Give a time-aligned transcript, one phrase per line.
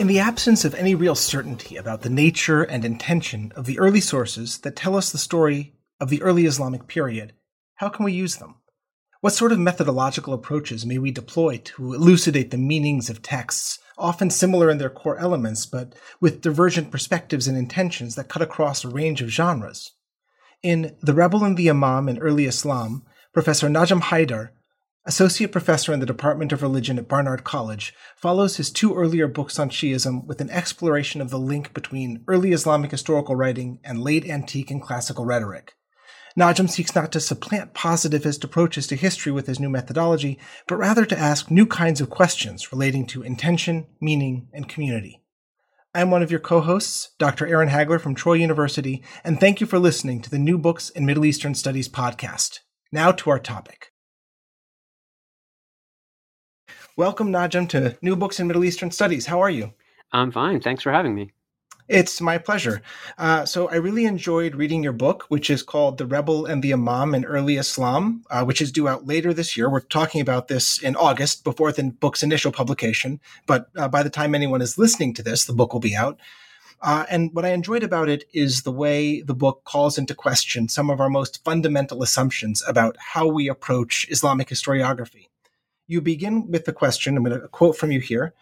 [0.00, 4.00] In the absence of any real certainty about the nature and intention of the early
[4.00, 7.34] sources that tell us the story of the early Islamic period,
[7.74, 8.54] how can we use them?
[9.20, 14.30] What sort of methodological approaches may we deploy to elucidate the meanings of texts, often
[14.30, 18.88] similar in their core elements, but with divergent perspectives and intentions that cut across a
[18.88, 19.90] range of genres?
[20.62, 23.04] In The Rebel and the Imam in Early Islam,
[23.34, 24.52] Professor Najam Haider
[25.06, 29.58] associate professor in the Department of Religion at Barnard College, follows his two earlier books
[29.58, 34.28] on Shiism with an exploration of the link between early Islamic historical writing and late
[34.28, 35.74] antique and classical rhetoric.
[36.38, 41.04] Najm seeks not to supplant positivist approaches to history with his new methodology, but rather
[41.04, 45.22] to ask new kinds of questions relating to intention, meaning, and community.
[45.92, 47.48] I'm one of your co-hosts, Dr.
[47.48, 51.04] Aaron Hagler from Troy University, and thank you for listening to the New Books in
[51.04, 52.60] Middle Eastern Studies podcast.
[52.92, 53.89] Now to our topic.
[56.96, 59.26] Welcome, Najm, to New Books in Middle Eastern Studies.
[59.26, 59.72] How are you?
[60.12, 60.60] I'm fine.
[60.60, 61.30] Thanks for having me.
[61.88, 62.82] It's my pleasure.
[63.16, 66.72] Uh, so, I really enjoyed reading your book, which is called The Rebel and the
[66.72, 69.70] Imam in Early Islam, uh, which is due out later this year.
[69.70, 74.10] We're talking about this in August before the book's initial publication, but uh, by the
[74.10, 76.18] time anyone is listening to this, the book will be out.
[76.82, 80.68] Uh, and what I enjoyed about it is the way the book calls into question
[80.68, 85.28] some of our most fundamental assumptions about how we approach Islamic historiography
[85.90, 88.32] you begin with the question I'm going to quote from you here.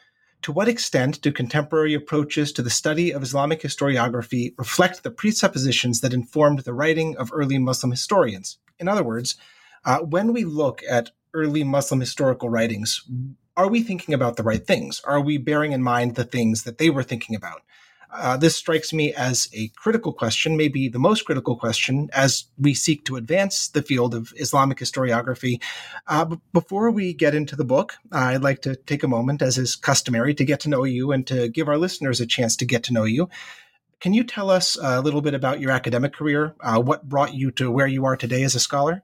[0.42, 6.02] To what extent do contemporary approaches to the study of Islamic historiography reflect the presuppositions
[6.02, 8.58] that informed the writing of early Muslim historians?
[8.78, 9.36] In other words,
[9.86, 13.08] uh, when we look at early Muslim historical writings,
[13.56, 15.00] are we thinking about the right things?
[15.04, 17.62] Are we bearing in mind the things that they were thinking about?
[18.10, 22.72] Uh, this strikes me as a critical question, maybe the most critical question, as we
[22.72, 25.60] seek to advance the field of Islamic historiography.
[26.06, 29.76] Uh, before we get into the book, I'd like to take a moment, as is
[29.76, 32.82] customary, to get to know you and to give our listeners a chance to get
[32.84, 33.28] to know you.
[34.00, 36.54] Can you tell us a little bit about your academic career?
[36.60, 39.02] Uh, what brought you to where you are today as a scholar?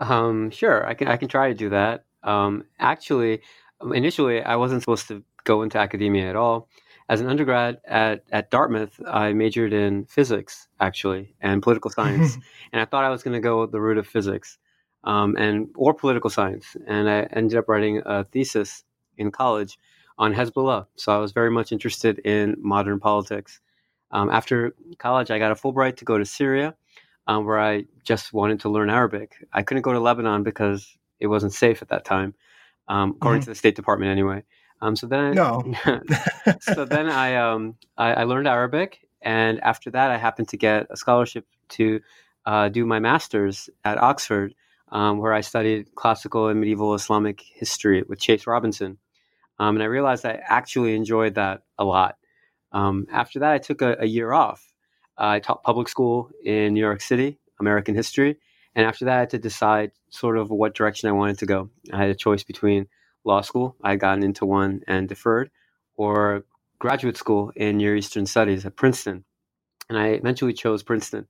[0.00, 2.04] Um, sure, I can I can try to do that.
[2.22, 3.42] Um, actually,
[3.80, 6.68] initially, I wasn't supposed to go into academia at all
[7.08, 12.38] as an undergrad at, at Dartmouth, I majored in physics, actually, and political science.
[12.72, 14.58] and I thought I was going to go the route of physics
[15.04, 16.76] um, and or political science.
[16.86, 18.84] And I ended up writing a thesis
[19.18, 19.78] in college
[20.18, 20.86] on Hezbollah.
[20.96, 23.60] So I was very much interested in modern politics.
[24.10, 26.74] Um, after college, I got a Fulbright to go to Syria,
[27.26, 29.34] um, where I just wanted to learn Arabic.
[29.52, 32.34] I couldn't go to Lebanon because it wasn't safe at that time,
[32.88, 33.46] um, according mm-hmm.
[33.46, 34.44] to the State Department anyway.
[34.84, 35.74] Um, so then, I, no.
[36.60, 40.88] so then I, um, I, I learned Arabic, and after that, I happened to get
[40.90, 42.00] a scholarship to
[42.44, 44.54] uh, do my master's at Oxford,
[44.92, 48.98] um, where I studied classical and medieval Islamic history with Chase Robinson,
[49.58, 52.18] um, and I realized I actually enjoyed that a lot.
[52.72, 54.70] Um, after that, I took a, a year off.
[55.16, 58.36] Uh, I taught public school in New York City, American history,
[58.74, 61.70] and after that, I had to decide sort of what direction I wanted to go.
[61.90, 62.86] I had a choice between
[63.24, 63.76] law school.
[63.82, 65.50] I gotten into one and deferred,
[65.96, 66.44] or
[66.78, 69.24] graduate school in Near Eastern Studies at Princeton.
[69.88, 71.26] And I eventually chose Princeton.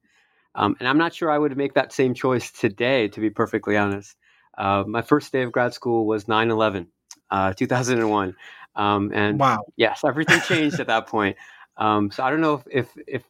[0.55, 3.77] Um, and I'm not sure I would make that same choice today, to be perfectly
[3.77, 4.17] honest.
[4.57, 6.89] Uh, my first day of grad school was 9 11,
[7.31, 8.37] uh, 2001.
[8.77, 9.65] Um, and wow.
[9.77, 11.37] yes, everything changed at that point.
[11.77, 13.23] Um, so I don't know if, if, if,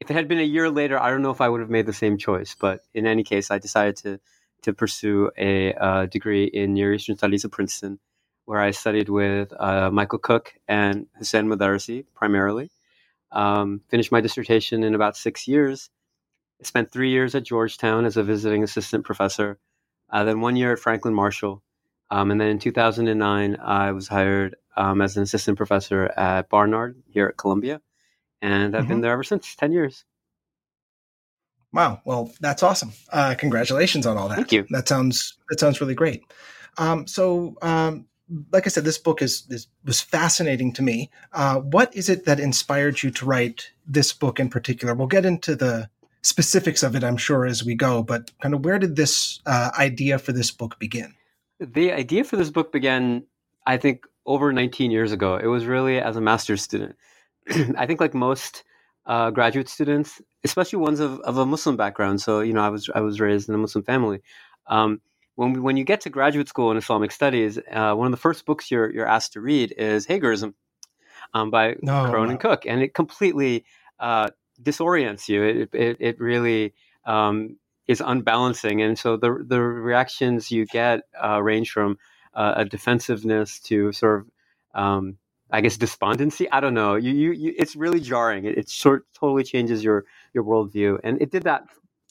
[0.00, 1.86] if it had been a year later, I don't know if I would have made
[1.86, 2.54] the same choice.
[2.58, 4.20] But in any case, I decided to
[4.62, 7.98] to pursue a uh, degree in Near Eastern Studies at Princeton,
[8.44, 12.70] where I studied with uh, Michael Cook and Hussein Modarresi primarily.
[13.30, 15.90] Um, finished my dissertation in about six years.
[16.60, 19.58] I spent three years at Georgetown as a visiting assistant professor,
[20.10, 21.62] uh, then one year at Franklin Marshall.
[22.10, 27.02] Um, and then in 2009, I was hired um, as an assistant professor at Barnard
[27.10, 27.80] here at Columbia.
[28.40, 28.88] And I've mm-hmm.
[28.88, 30.04] been there ever since 10 years.
[31.72, 32.00] Wow.
[32.04, 32.92] Well, that's awesome.
[33.12, 34.36] Uh, congratulations on all that.
[34.36, 34.66] Thank you.
[34.70, 36.22] That sounds that sounds really great.
[36.78, 38.06] Um, so, um,
[38.52, 41.10] like I said, this book is, is was fascinating to me.
[41.32, 44.94] Uh, what is it that inspired you to write this book in particular?
[44.94, 45.88] We'll get into the
[46.22, 48.02] specifics of it, I'm sure, as we go.
[48.02, 51.14] But kind of where did this uh, idea for this book begin?
[51.60, 53.24] The idea for this book began,
[53.66, 55.36] I think, over 19 years ago.
[55.36, 56.96] It was really as a master's student.
[57.76, 58.62] I think, like most
[59.06, 62.20] uh, graduate students, especially ones of, of a Muslim background.
[62.20, 64.20] So you know, I was I was raised in a Muslim family.
[64.66, 65.00] Um,
[65.34, 68.44] when when you get to graduate school in Islamic studies, uh, one of the first
[68.44, 70.54] books you're you're asked to read is Hagarism
[71.34, 72.40] um, by oh, Cronin wow.
[72.40, 73.64] Cook, and it completely
[74.00, 74.28] uh,
[74.62, 75.42] disorients you.
[75.42, 76.74] It it, it really
[77.04, 77.56] um,
[77.86, 81.98] is unbalancing, and so the the reactions you get uh, range from
[82.34, 85.18] uh, a defensiveness to sort of um,
[85.50, 86.50] I guess despondency.
[86.50, 86.96] I don't know.
[86.96, 88.44] You, you, you it's really jarring.
[88.44, 90.04] It, it sort totally changes your
[90.34, 91.64] your worldview, and it did that.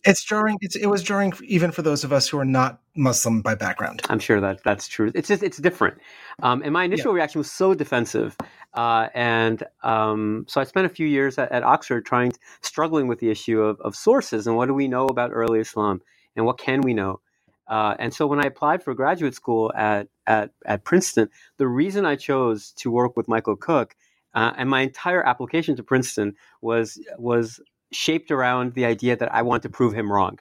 [0.05, 0.57] It's jarring.
[0.61, 4.01] It's, it was jarring even for those of us who are not Muslim by background.
[4.09, 5.11] I'm sure that that's true.
[5.15, 5.97] It's just it's different.
[6.41, 7.17] Um, and my initial yeah.
[7.17, 8.37] reaction was so defensive,
[8.73, 12.31] uh, and um, so I spent a few years at, at Oxford trying,
[12.61, 16.01] struggling with the issue of, of sources and what do we know about early Islam
[16.35, 17.19] and what can we know.
[17.67, 22.05] Uh, and so when I applied for graduate school at, at, at Princeton, the reason
[22.05, 23.95] I chose to work with Michael Cook
[24.33, 27.59] uh, and my entire application to Princeton was was
[27.91, 30.39] shaped around the idea that I want to prove him wrong.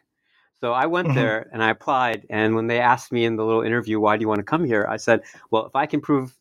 [0.60, 1.16] So I went mm-hmm.
[1.16, 2.26] there and I applied.
[2.30, 4.64] And when they asked me in the little interview, why do you want to come
[4.64, 4.86] here?
[4.88, 6.36] I said, well, if I can prove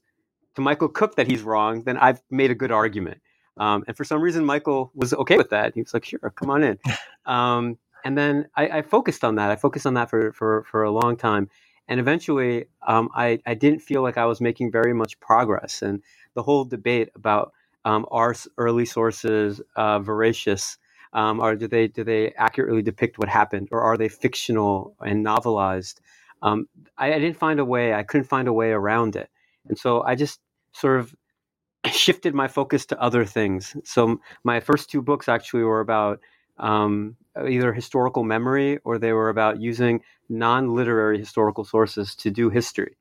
[0.55, 3.21] to Michael Cook that he's wrong, then I've made a good argument.
[3.57, 5.73] Um, and for some reason, Michael was okay with that.
[5.73, 6.79] He was like, sure, come on in.
[7.25, 9.49] Um, and then I, I, focused on that.
[9.49, 11.49] I focused on that for, for, for a long time.
[11.87, 15.81] And eventually, um, I, I didn't feel like I was making very much progress.
[15.81, 16.03] And
[16.35, 17.53] the whole debate about
[17.83, 20.77] um, are early sources uh, veracious?
[21.15, 25.25] Um, or do they do they accurately depict what happened, or are they fictional and
[25.25, 26.01] novelized?
[26.41, 26.67] Um,
[26.97, 27.93] I, I, didn't find a way.
[27.93, 29.29] I couldn't find a way around it,
[29.69, 30.41] and so I just
[30.73, 31.15] sort of
[31.91, 33.77] shifted my focus to other things.
[33.85, 36.19] So my first two books actually were about
[36.57, 37.15] um,
[37.47, 42.97] either historical memory or they were about using non-literary historical sources to do history.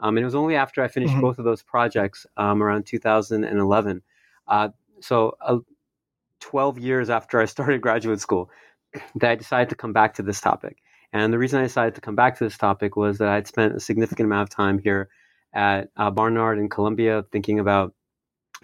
[0.00, 1.20] Um, and it was only after I finished mm-hmm.
[1.20, 4.02] both of those projects um, around 2011,
[4.46, 4.68] uh,
[5.00, 5.58] so uh,
[6.40, 8.50] 12 years after I started graduate school,
[9.16, 10.78] that I decided to come back to this topic.
[11.12, 13.74] And the reason I decided to come back to this topic was that I'd spent
[13.74, 15.08] a significant amount of time here
[15.54, 17.94] at uh, Barnard in Columbia thinking about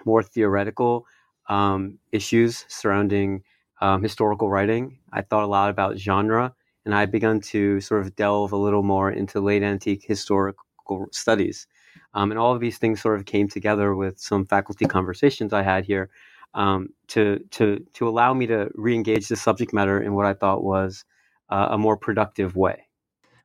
[0.05, 1.06] more theoretical
[1.49, 3.43] um, issues surrounding
[3.81, 4.99] um, historical writing.
[5.12, 6.55] I thought a lot about genre,
[6.85, 11.67] and I begun to sort of delve a little more into late antique historical studies.
[12.12, 15.62] Um, and all of these things sort of came together with some faculty conversations I
[15.62, 16.11] had here
[16.55, 20.65] um, to to to allow me to re-engage the subject matter in what I thought
[20.65, 21.05] was
[21.51, 22.87] uh, a more productive way.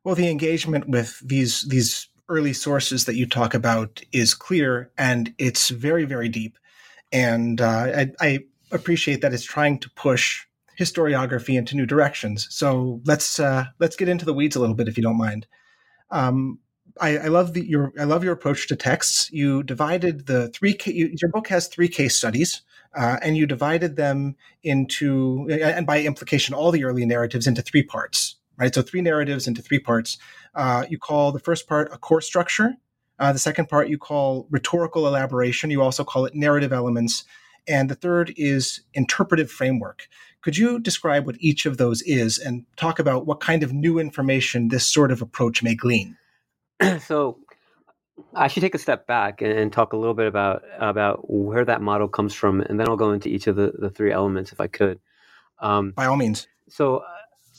[0.03, 5.33] Well, the engagement with these these early sources that you talk about is clear and
[5.37, 6.57] it's very very deep,
[7.11, 8.39] and uh, I, I
[8.71, 10.45] appreciate that it's trying to push
[10.79, 12.47] historiography into new directions.
[12.49, 15.45] So let's uh, let's get into the weeds a little bit, if you don't mind.
[16.09, 16.59] Um,
[16.99, 19.29] I, I, love the, your I love your approach to texts.
[19.31, 20.77] You divided the three.
[20.85, 22.61] You, your book has three case studies,
[22.95, 27.83] uh, and you divided them into, and by implication, all the early narratives into three
[27.83, 28.35] parts.
[28.57, 30.17] Right, so three narratives into three parts.
[30.53, 32.75] Uh, you call the first part a core structure.
[33.17, 35.69] Uh, the second part you call rhetorical elaboration.
[35.69, 37.23] You also call it narrative elements,
[37.69, 40.09] and the third is interpretive framework.
[40.41, 43.97] Could you describe what each of those is and talk about what kind of new
[43.97, 46.17] information this sort of approach may glean?
[47.01, 47.39] so
[48.33, 51.81] I should take a step back and talk a little bit about about where that
[51.81, 54.61] model comes from, and then I'll go into each of the, the three elements if
[54.61, 54.99] I could.
[55.59, 56.47] Um, By all means.
[56.67, 57.03] So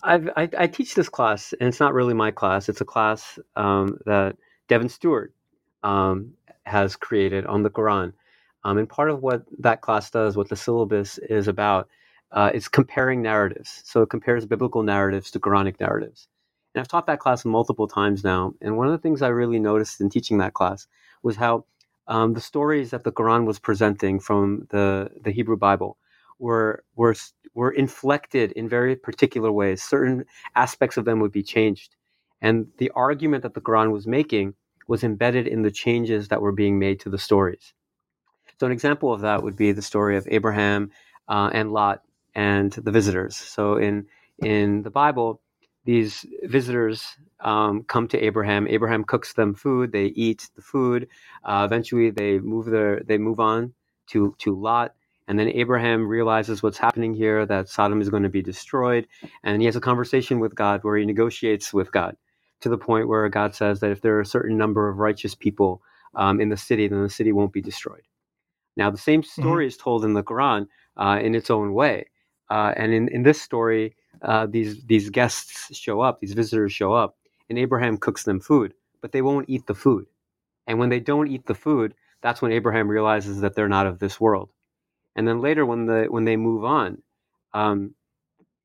[0.02, 2.68] I've, I teach this class, and it's not really my class.
[2.68, 4.36] It's a class um, that
[4.68, 5.34] Devin Stewart
[5.82, 6.32] um,
[6.64, 8.12] has created on the Quran.
[8.64, 11.88] Um, and part of what that class does, what the syllabus is about,
[12.32, 13.82] uh, is comparing narratives.
[13.84, 16.28] So it compares biblical narratives to Quranic narratives.
[16.75, 18.54] And I've taught that class multiple times now.
[18.61, 20.87] And one of the things I really noticed in teaching that class
[21.23, 21.64] was how
[22.06, 25.97] um, the stories that the Quran was presenting from the, the Hebrew Bible
[26.38, 27.14] were, were,
[27.54, 29.83] were inflected in very particular ways.
[29.83, 31.97] Certain aspects of them would be changed.
[32.40, 34.54] And the argument that the Quran was making
[34.88, 37.75] was embedded in the changes that were being made to the stories.
[38.59, 40.90] So, an example of that would be the story of Abraham
[41.28, 42.02] uh, and Lot
[42.35, 43.37] and the visitors.
[43.37, 44.06] So, in,
[44.38, 45.40] in the Bible,
[45.90, 48.68] these visitors um, come to Abraham.
[48.68, 49.90] Abraham cooks them food.
[49.90, 51.09] They eat the food.
[51.42, 53.75] Uh, eventually, they move their they move on
[54.11, 54.94] to to Lot.
[55.26, 59.09] And then Abraham realizes what's happening here, that Sodom is going to be destroyed.
[59.42, 62.16] And he has a conversation with God where he negotiates with God
[62.61, 65.35] to the point where God says that if there are a certain number of righteous
[65.35, 65.82] people
[66.14, 68.06] um, in the city, then the city won't be destroyed.
[68.76, 69.42] Now, the same mm-hmm.
[69.42, 69.75] story mm-hmm.
[69.75, 72.11] is told in the Quran uh, in its own way.
[72.49, 76.92] Uh, and in, in this story, uh, these these guests show up, these visitors show
[76.92, 77.16] up,
[77.48, 80.06] and Abraham cooks them food, but they won't eat the food.
[80.66, 83.98] And when they don't eat the food, that's when Abraham realizes that they're not of
[83.98, 84.50] this world.
[85.16, 87.02] And then later, when the when they move on,
[87.54, 87.94] um,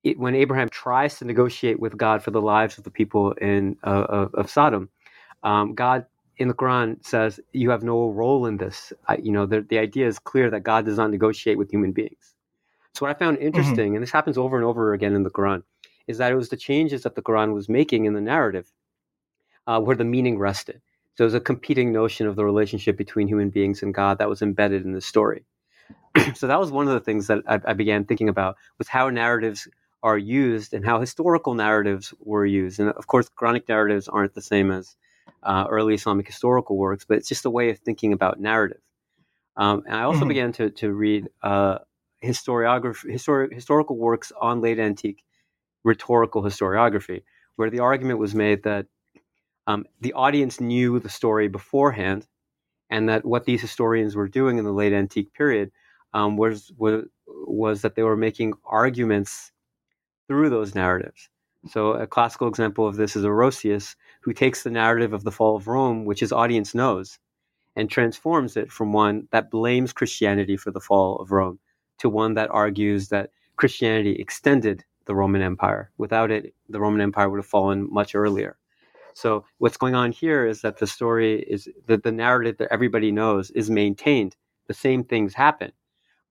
[0.04, 3.78] it, when Abraham tries to negotiate with God for the lives of the people in
[3.84, 4.90] uh, of, of, Sodom,
[5.44, 6.06] um, God
[6.38, 8.94] in the Quran says you have no role in this.
[9.08, 11.92] I, you know, the, the idea is clear that God does not negotiate with human
[11.92, 12.35] beings.
[12.96, 13.48] So what I found mm-hmm.
[13.48, 13.96] interesting, mm-hmm.
[13.96, 15.64] and this happens over and over again in the Quran,
[16.08, 18.72] is that it was the changes that the Quran was making in the narrative
[19.68, 20.82] uh, where the meaning rested.
[21.16, 24.42] So there's a competing notion of the relationship between human beings and God that was
[24.42, 25.46] embedded in the story.
[26.36, 29.10] so that was one of the things that I, I, began thinking about was how
[29.10, 29.68] narratives
[30.04, 32.80] are used and how historical narratives were used.
[32.80, 34.96] And of course, Quranic narratives aren't the same as
[35.44, 38.82] uh, early Islamic historical works, but it's just a way of thinking about narrative.
[39.58, 40.28] Um, and I also mm-hmm.
[40.28, 41.80] began to, to read uh,
[42.26, 45.24] historiography, histori- historical works on late antique
[45.84, 47.24] rhetorical historiography,
[47.56, 48.88] where the argument was made that
[49.68, 52.28] um, the audience knew the story beforehand,
[52.90, 55.72] and that what these historians were doing in the late antique period
[56.14, 59.52] um, was, was was that they were making arguments
[60.28, 61.30] through those narratives.
[61.68, 65.56] So a classical example of this is Orosius, who takes the narrative of the fall
[65.56, 67.20] of Rome, which his audience knows,
[67.76, 71.60] and transforms it from one that blames Christianity for the fall of Rome
[72.00, 75.92] to one that argues that Christianity extended the Roman Empire.
[75.98, 78.58] Without it, the Roman Empire would have fallen much earlier.
[79.14, 83.12] So what's going on here is that the story is that the narrative that everybody
[83.12, 84.36] knows is maintained.
[84.68, 85.72] The same things happen,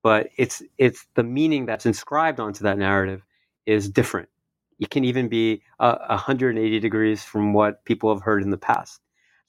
[0.02, 3.24] but it's it's the meaning that's inscribed onto that narrative
[3.64, 4.28] is different.
[4.80, 9.00] It can even be uh, 180 degrees from what people have heard in the past.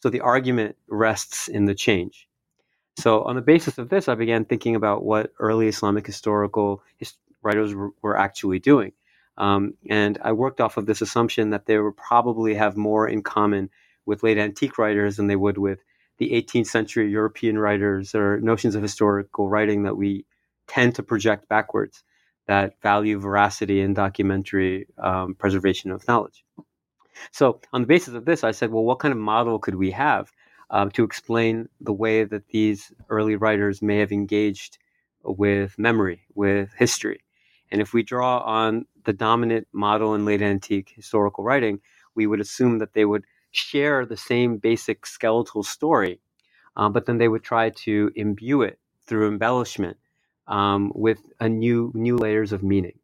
[0.02, 2.30] So the argument rests in the change.
[2.98, 7.18] So on the basis of this, I began thinking about what early Islamic historical his-
[7.42, 8.94] writers were actually doing.
[9.38, 13.22] Um, and I worked off of this assumption that they would probably have more in
[13.22, 13.70] common
[14.06, 15.80] with late antique writers than they would with
[16.18, 20.25] the 18th century European writers or notions of historical writing that we
[20.68, 22.04] tend to project backwards
[22.48, 26.46] that value veracity and documentary um, preservation of knowledge.
[27.32, 29.92] So, on the basis of this, I said, well, what kind of model could we
[29.92, 30.32] have
[30.70, 34.78] um, to explain the way that these early writers may have engaged
[35.24, 37.22] with memory, with history?
[37.72, 41.80] And if we draw on the dominant model in late antique historical writing,
[42.16, 46.20] we would assume that they would share the same basic skeletal story,
[46.76, 49.98] um, but then they would try to imbue it through embellishment
[50.48, 53.00] um, with a new new layers of meaning.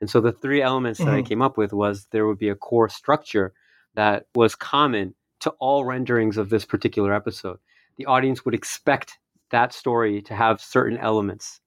[0.00, 1.08] And so the three elements mm-hmm.
[1.08, 1.28] that I mm-hmm.
[1.28, 3.52] came up with was there would be a core structure
[3.94, 7.58] that was common to all renderings of this particular episode.
[7.96, 9.18] The audience would expect
[9.50, 11.60] that story to have certain elements.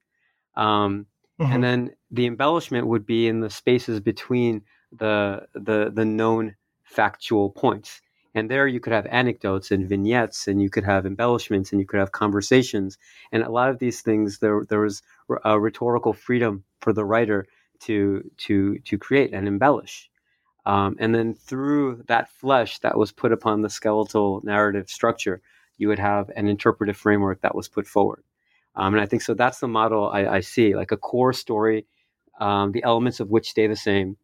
[0.55, 1.07] Um,
[1.39, 1.53] Mm-hmm.
[1.53, 7.50] And then the embellishment would be in the spaces between the the the known factual
[7.50, 8.01] points.
[8.33, 11.88] And there you could have anecdotes and vignettes, and you could have embellishments, and you
[11.88, 12.97] could have conversations.
[13.31, 15.01] And a lot of these things, there there was
[15.43, 17.45] a rhetorical freedom for the writer
[17.81, 20.09] to to to create and embellish.
[20.67, 25.41] Um, and then through that flesh that was put upon the skeletal narrative structure,
[25.77, 28.24] you would have an interpretive framework that was put forward.
[28.75, 31.88] Um, and I think so that's the model I, I see like a core story,
[32.41, 34.17] um, the elements of which stay the same,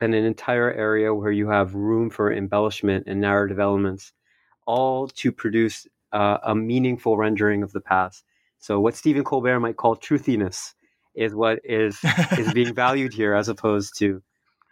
[0.00, 4.14] then an entire area where you have room for embellishment and narrative elements,
[4.66, 8.24] all to produce uh, a meaningful rendering of the past.
[8.60, 10.74] So what Stephen Colbert might call truthiness
[11.14, 11.98] is what is
[12.38, 14.22] is being valued here as opposed to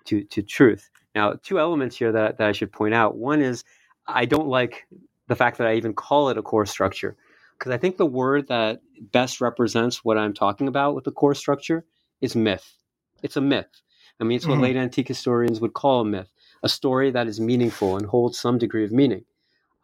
[0.07, 0.91] to to truth.
[1.15, 3.17] Now, two elements here that, that I should point out.
[3.17, 3.65] One is
[4.07, 4.87] I don't like
[5.29, 7.17] the fact that I even call it a core structure
[7.59, 11.35] because I think the word that best represents what I'm talking about with the core
[11.35, 11.85] structure
[12.21, 12.77] is myth.
[13.23, 13.81] It's a myth.
[14.21, 14.63] I mean, it's what mm-hmm.
[14.63, 16.31] late antique historians would call a myth,
[16.63, 19.25] a story that is meaningful and holds some degree of meaning.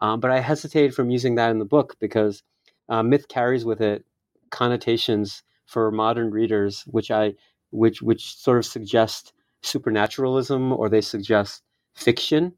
[0.01, 2.43] Um, but I hesitated from using that in the book because
[2.89, 4.05] uh, myth carries with it
[4.51, 7.35] connotations for modern readers, which I
[7.71, 11.63] which which sort of suggest supernaturalism or they suggest
[11.95, 12.55] fiction.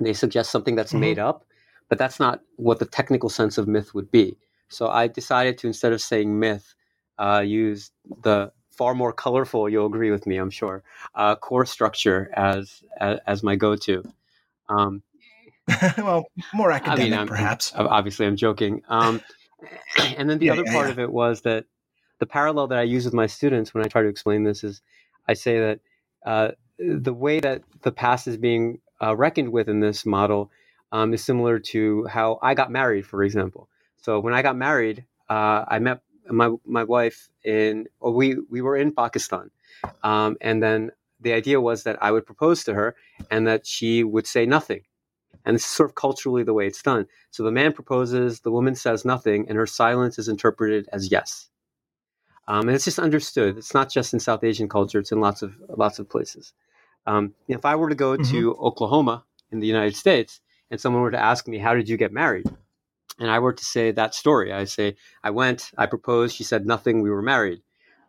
[0.00, 1.00] They suggest something that's mm-hmm.
[1.00, 1.44] made up,
[1.88, 4.38] but that's not what the technical sense of myth would be.
[4.68, 6.74] So I decided to instead of saying myth,
[7.18, 7.90] uh, use
[8.22, 9.68] the far more colorful.
[9.68, 10.82] You'll agree with me, I'm sure.
[11.14, 14.02] Uh, core structure as as, as my go-to.
[14.68, 15.02] Um,
[15.98, 17.72] well, more academic, I mean, I'm, perhaps.
[17.74, 18.82] Obviously, I'm joking.
[18.88, 19.20] Um,
[20.16, 20.92] and then the yeah, other yeah, part yeah.
[20.92, 21.66] of it was that
[22.20, 24.80] the parallel that I use with my students when I try to explain this is
[25.28, 25.80] I say that
[26.24, 30.50] uh, the way that the past is being uh, reckoned with in this model
[30.92, 33.68] um, is similar to how I got married, for example.
[33.98, 38.76] So when I got married, uh, I met my my wife in we we were
[38.76, 39.50] in Pakistan,
[40.02, 42.96] um, and then the idea was that I would propose to her
[43.30, 44.82] and that she would say nothing.
[45.44, 47.06] And this is sort of culturally the way it's done.
[47.30, 51.48] So the man proposes, the woman says nothing, and her silence is interpreted as yes.
[52.50, 53.56] Um, and it's just understood.
[53.58, 56.52] It's not just in South Asian culture; it's in lots of lots of places.
[57.06, 58.30] Um, if I were to go mm-hmm.
[58.32, 60.40] to Oklahoma in the United States,
[60.70, 62.46] and someone were to ask me, "How did you get married?"
[63.20, 66.66] and I were to say that story, I say, I went, I proposed, she said
[66.66, 67.60] nothing, we were married.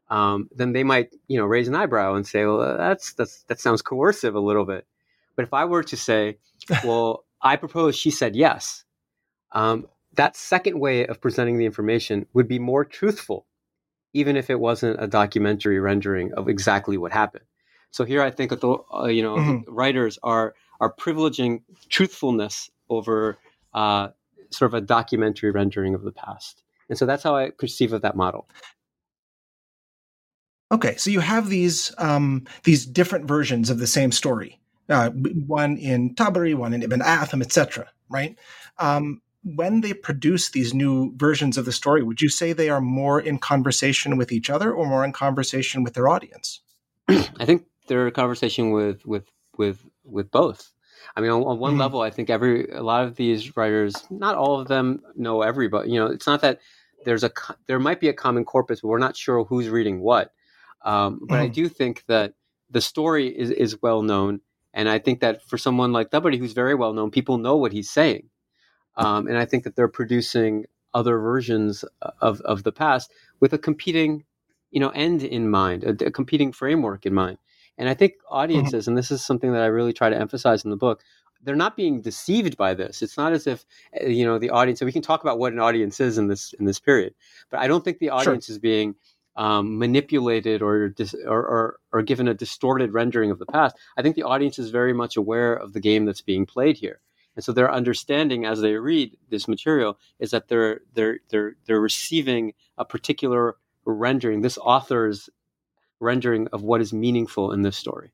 [0.10, 3.60] Um, then they might, you know, raise an eyebrow and say, well, that's, that's, that
[3.60, 4.86] sounds coercive a little bit.
[5.36, 6.38] But if I were to say,
[6.86, 8.86] well, I proposed, she said yes,
[9.52, 13.46] Um, that second way of presenting the information would be more truthful,
[14.14, 17.46] even if it wasn't a documentary rendering of exactly what happened.
[17.92, 19.74] So here, I think that the, uh, you know mm-hmm.
[19.74, 23.38] writers are are privileging truthfulness over
[23.74, 24.10] uh,
[24.50, 28.02] sort of a documentary rendering of the past, and so that's how I perceive of
[28.02, 28.48] that model.
[30.72, 35.78] Okay, so you have these um, these different versions of the same story, uh, one
[35.78, 37.90] in Tabari, one in Ibn Atham, etc.
[38.10, 38.38] Right?
[38.80, 42.82] Um, when they produce these new versions of the story, would you say they are
[42.82, 46.62] more in conversation with each other or more in conversation with their audience?
[47.08, 49.26] I think they're in conversation with with
[49.58, 50.72] with with both.
[51.16, 51.82] I mean, on, on one mm-hmm.
[51.82, 55.92] level, I think every a lot of these writers, not all of them know everybody.
[55.92, 56.60] You know, it's not that
[57.06, 57.32] there's a
[57.68, 60.32] there might be a common corpus, but we're not sure who's reading what.
[60.84, 61.44] Um, but mm-hmm.
[61.44, 62.34] I do think that
[62.70, 64.42] the story is, is well known.
[64.74, 67.74] And I think that for someone like Tabari, who's very well known, people know what
[67.74, 68.30] he's saying.
[68.96, 71.86] Um, and I think that they're producing other versions
[72.22, 74.26] of, of the past with a competing,
[74.72, 77.38] you know, end in mind, a, a competing framework in mind.
[77.78, 78.36] And I think mm-hmm.
[78.36, 78.92] audiences, mm-hmm.
[78.92, 81.02] and this is something that I really try to emphasize in the book,
[81.44, 83.02] they're not being deceived by this.
[83.02, 84.82] It's not as if eh, you know the audience.
[84.82, 87.16] And we can talk about what an audience is in this in this period,
[87.50, 88.54] but I don't think the audience sure.
[88.54, 88.96] is being
[89.36, 94.02] um, manipulated or, dis- or, or, or given a distorted rendering of the past, I
[94.02, 97.00] think the audience is very much aware of the game that's being played here.
[97.42, 101.82] And so their understanding as they read this material is that they're they're they're they're
[101.82, 105.28] receiving a particular rendering, this author's
[106.00, 108.12] rendering of what is meaningful in this story.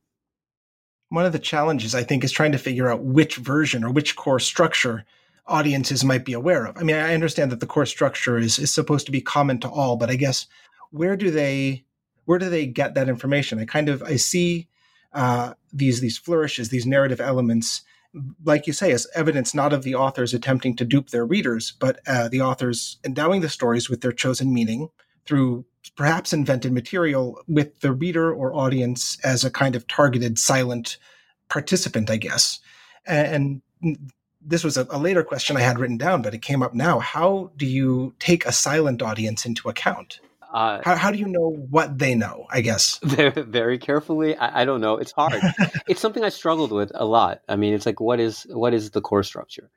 [1.10, 4.16] One of the challenges I think is trying to figure out which version or which
[4.16, 5.04] core structure
[5.46, 6.78] audiences might be aware of.
[6.78, 9.70] I mean, I understand that the core structure is is supposed to be common to
[9.70, 10.48] all, but I guess
[10.92, 11.84] where do they
[12.24, 13.60] where do they get that information?
[13.60, 14.70] I kind of I see
[15.12, 17.82] uh, these these flourishes, these narrative elements,
[18.44, 22.00] like you say, as evidence not of the authors attempting to dupe their readers, but
[22.08, 24.90] uh, the authors endowing the stories with their chosen meaning
[25.26, 25.66] through
[25.96, 30.98] perhaps invented material with the reader or audience as a kind of targeted silent
[31.50, 32.60] participant, I guess.
[33.06, 33.62] And,
[34.40, 37.00] this was a, a, later question I had written down, but it came up now.
[37.00, 40.22] How do you take a silent audience into account?
[40.52, 42.46] Uh, how, how do you know what they know?
[42.50, 44.36] I guess very, very carefully.
[44.36, 44.98] I, I, don't know.
[44.98, 45.42] It's hard.
[45.88, 47.42] it's something I struggled with a lot.
[47.50, 49.70] I mean, it's like what is what is the core structure?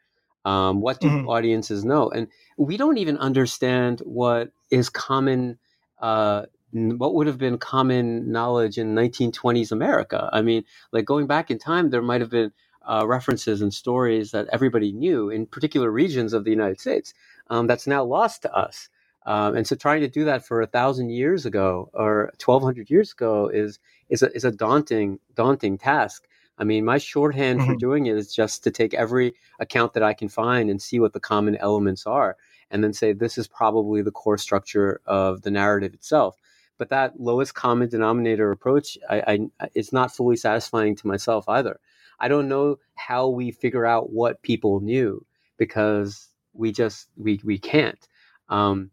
[0.45, 1.29] Um, what do mm-hmm.
[1.29, 2.09] audiences know?
[2.09, 5.59] And we don't even understand what is common.
[5.99, 10.31] Uh, what would have been common knowledge in 1920s America?
[10.33, 12.53] I mean, like going back in time, there might have been
[12.89, 17.13] uh, references and stories that everybody knew in particular regions of the United States
[17.49, 18.89] um, that's now lost to us.
[19.27, 23.13] Um, and so trying to do that for a thousand years ago or 1200 years
[23.13, 23.79] ago is,
[24.09, 26.27] is a, is a daunting, daunting task.
[26.61, 27.73] I mean, my shorthand mm-hmm.
[27.73, 31.01] for doing it is just to take every account that I can find and see
[31.01, 32.37] what the common elements are,
[32.71, 36.37] and then say this is probably the core structure of the narrative itself.
[36.77, 41.81] But that lowest common denominator approach, I, I, it's not fully satisfying to myself either.
[42.19, 45.25] I don't know how we figure out what people knew
[45.57, 48.07] because we just we we can't.
[48.51, 48.91] Um,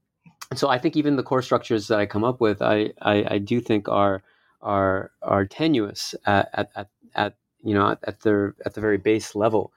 [0.56, 3.38] so I think even the core structures that I come up with, I, I, I
[3.38, 4.24] do think are
[4.62, 8.98] are are tenuous at, at, at, at you know at, at their at the very
[8.98, 9.72] base level.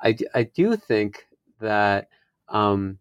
[0.00, 1.26] I, I do think
[1.60, 2.08] that
[2.48, 2.98] um,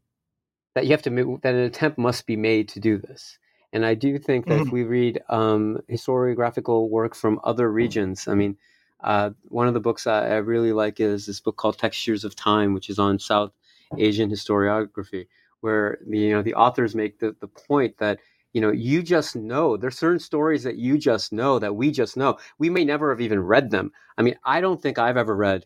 [0.75, 3.37] that you have to that an attempt must be made to do this.
[3.73, 4.67] And I do think that mm-hmm.
[4.67, 8.55] if we read um, historiographical work from other regions, I mean,
[9.03, 12.37] uh, one of the books I, I really like is this book called Textures of
[12.37, 13.51] Time, which is on South
[13.97, 15.27] Asian historiography
[15.65, 18.19] where you know the authors make the, the point that
[18.53, 22.15] you know you just know there's certain stories that you just know that we just
[22.15, 22.37] know.
[22.59, 23.91] We may never have even read them.
[24.15, 25.65] I mean i don't think i've ever read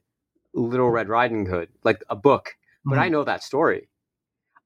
[0.54, 3.04] little red riding hood like a book but mm-hmm.
[3.04, 3.90] i know that story.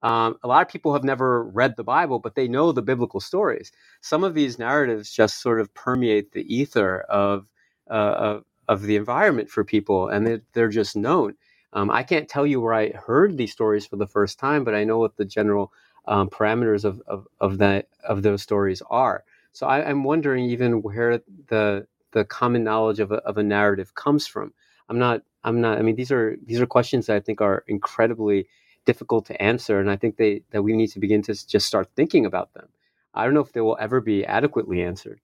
[0.03, 3.19] Um, a lot of people have never read the bible but they know the biblical
[3.19, 3.71] stories.
[4.01, 7.47] Some of these narratives just sort of permeate the ether of
[7.89, 11.33] uh, of, of the environment for people and they're, they're just known
[11.73, 14.75] um, I can't tell you where I heard these stories for the first time, but
[14.75, 15.73] I know what the general
[16.05, 19.23] um, parameters of, of, of that of those stories are.
[19.53, 23.95] So I, am wondering even where the the common knowledge of a, of a narrative
[23.95, 24.53] comes from.
[24.89, 25.21] I'm not.
[25.43, 25.77] I'm not.
[25.77, 28.47] I mean, these are these are questions that I think are incredibly
[28.85, 31.89] difficult to answer, and I think they that we need to begin to just start
[31.95, 32.67] thinking about them.
[33.13, 35.21] I don't know if they will ever be adequately answered,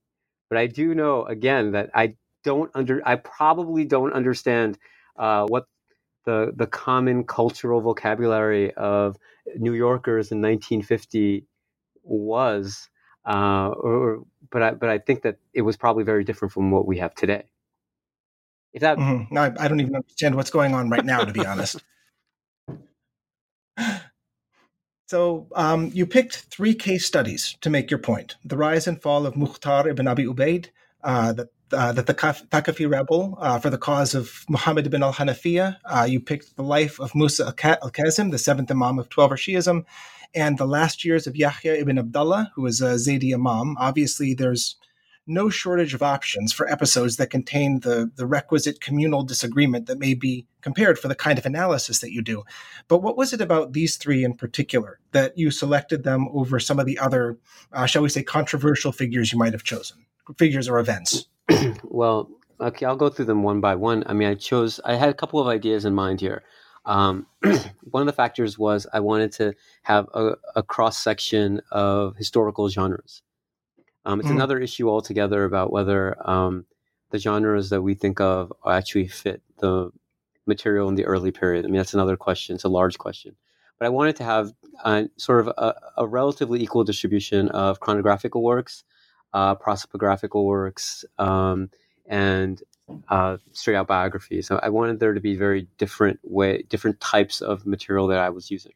[0.47, 3.01] but I do know again that I don't under.
[3.05, 4.77] I probably don't understand
[5.17, 5.67] uh, what
[6.25, 9.17] the the common cultural vocabulary of
[9.55, 11.45] New Yorkers in 1950
[12.03, 12.89] was,
[13.25, 16.87] uh, or, but I, but I think that it was probably very different from what
[16.87, 17.43] we have today.
[18.73, 19.33] If that, mm-hmm.
[19.33, 21.83] no, I, I, don't even understand what's going on right now, to be honest.
[25.09, 29.25] So um, you picked three case studies to make your point: the rise and fall
[29.25, 30.67] of Mukhtar ibn Abi Ubaid,
[31.03, 35.77] uh, the uh, the Thaqafi rebel uh, for the cause of Muhammad ibn al Hanafiya.
[35.85, 39.85] Uh, you picked the life of Musa al Kazim, the seventh Imam of Twelver Shiism,
[40.33, 43.75] and the last years of Yahya ibn Abdullah, who was a Zaydi Imam.
[43.77, 44.75] Obviously, there's
[45.29, 50.15] no shortage of options for episodes that contain the, the requisite communal disagreement that may
[50.15, 52.43] be compared for the kind of analysis that you do.
[52.87, 56.79] But what was it about these three in particular that you selected them over some
[56.79, 57.37] of the other,
[57.71, 60.03] uh, shall we say, controversial figures you might have chosen,
[60.37, 61.27] figures or events?
[61.83, 64.03] well, okay, I'll go through them one by one.
[64.05, 66.43] I mean, I chose, I had a couple of ideas in mind here.
[66.85, 67.27] Um,
[67.83, 72.69] one of the factors was I wanted to have a, a cross section of historical
[72.69, 73.21] genres.
[74.05, 74.35] Um, it's mm.
[74.35, 76.65] another issue altogether about whether um,
[77.11, 79.91] the genres that we think of actually fit the
[80.47, 81.65] material in the early period.
[81.65, 82.55] I mean, that's another question.
[82.55, 83.35] It's a large question.
[83.77, 84.51] But I wanted to have
[84.83, 88.83] uh, sort of a, a, relatively equal distribution of chronographical works,
[89.33, 91.69] uh, prosopographical works, um,
[92.05, 92.61] and
[93.09, 94.41] uh, straight out biography.
[94.41, 98.29] So I wanted there to be very different way, different types of material that I
[98.29, 98.73] was using.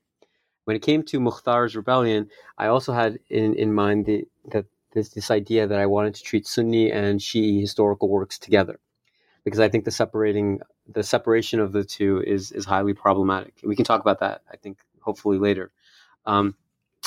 [0.65, 5.09] When it came to Mukhtar's rebellion, I also had in, in mind the, that this
[5.09, 8.79] this idea that I wanted to treat Sunni and Shi'i historical works together,
[9.43, 13.55] because I think the separating the separation of the two is is highly problematic.
[13.63, 15.71] We can talk about that, I think, hopefully later.
[16.25, 16.55] Um,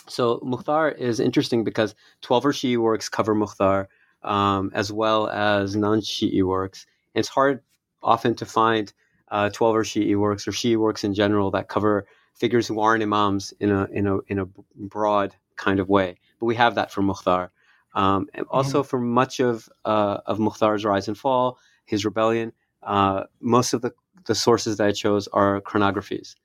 [0.08, 3.88] so Mukhtar is interesting because Twelver Shi'i works cover Mukhtar
[4.22, 7.62] um, as well as non-Shi'i works, And it's hard
[8.02, 8.92] often to find
[9.28, 13.52] uh, Twelver Shi'i works or Shi'i works in general that cover figures who aren't imams
[13.60, 16.18] in a in a in a broad kind of way.
[16.38, 17.50] But we have that for Mukhtar.
[17.94, 18.88] Um, and also mm-hmm.
[18.88, 23.92] for much of uh, of Mukhtar's rise and fall, his rebellion, uh, most of the,
[24.26, 26.36] the sources that I chose are chronographies,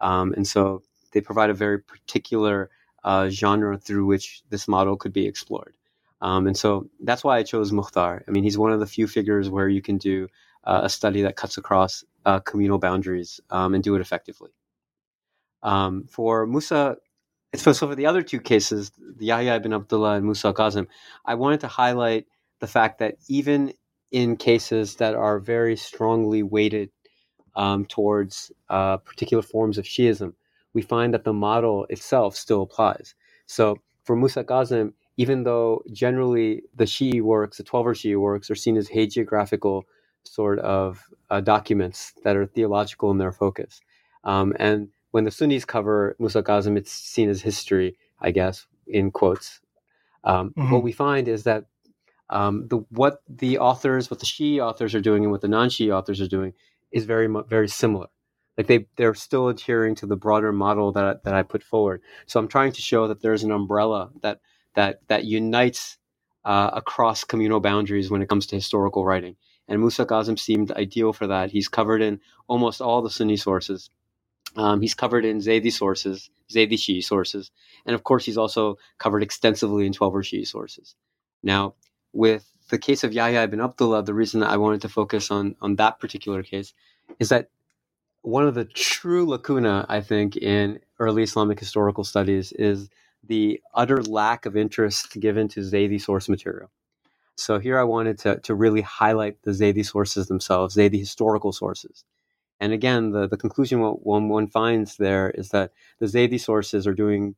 [0.00, 2.70] um, and so they provide a very particular
[3.04, 5.74] uh, genre through which this model could be explored.
[6.20, 8.24] Um, and so that's why I chose Mukhtar.
[8.26, 10.28] I mean, he's one of the few figures where you can do
[10.64, 14.50] uh, a study that cuts across uh, communal boundaries um, and do it effectively.
[15.62, 16.96] Um, for Musa,
[17.54, 20.86] so, for the other two cases, the Yahya ibn Abdullah and Musa Kazim,
[21.24, 22.26] I wanted to highlight
[22.60, 23.72] the fact that even
[24.12, 26.90] in cases that are very strongly weighted
[27.56, 30.34] um, towards uh, particular forms of Shiism,
[30.72, 33.14] we find that the model itself still applies.
[33.46, 38.54] So for Musa Kazim, even though generally the Shi'i works, the Twelver Shi'i works, are
[38.54, 39.82] seen as hagiographical
[40.24, 43.80] sort of uh, documents that are theological in their focus.
[44.24, 49.10] Um, and when the Sunnis cover Musa Kazim, it's seen as history, I guess, in
[49.10, 49.60] quotes.
[50.24, 50.70] Um, mm-hmm.
[50.70, 51.64] What we find is that
[52.28, 55.92] um, the what the authors, what the Shi'i authors are doing, and what the non-Shi'i
[55.92, 56.52] authors are doing
[56.92, 58.06] is very very similar.
[58.60, 62.02] Like they they're still adhering to the broader model that that I put forward.
[62.26, 64.40] So I'm trying to show that there's an umbrella that
[64.74, 65.96] that that unites
[66.44, 69.36] uh, across communal boundaries when it comes to historical writing.
[69.66, 71.50] And Musa Kazim seemed ideal for that.
[71.50, 73.88] He's covered in almost all the Sunni sources.
[74.56, 77.50] Um, he's covered in Zaydi sources, Zaydi Shi'i sources,
[77.86, 80.96] and of course, he's also covered extensively in Twelver Shi'i sources.
[81.42, 81.76] Now,
[82.12, 85.56] with the case of Yahya ibn Abdullah, the reason that I wanted to focus on
[85.62, 86.74] on that particular case
[87.18, 87.48] is that
[88.22, 92.88] one of the true lacuna, I think, in early Islamic historical studies is
[93.24, 96.70] the utter lack of interest given to Zaydi source material.
[97.36, 102.04] So here I wanted to, to really highlight the Zaydi sources themselves, Zaydi historical sources.
[102.60, 106.94] And again, the, the conclusion one, one finds there is that the Zaydi sources are
[106.94, 107.34] doing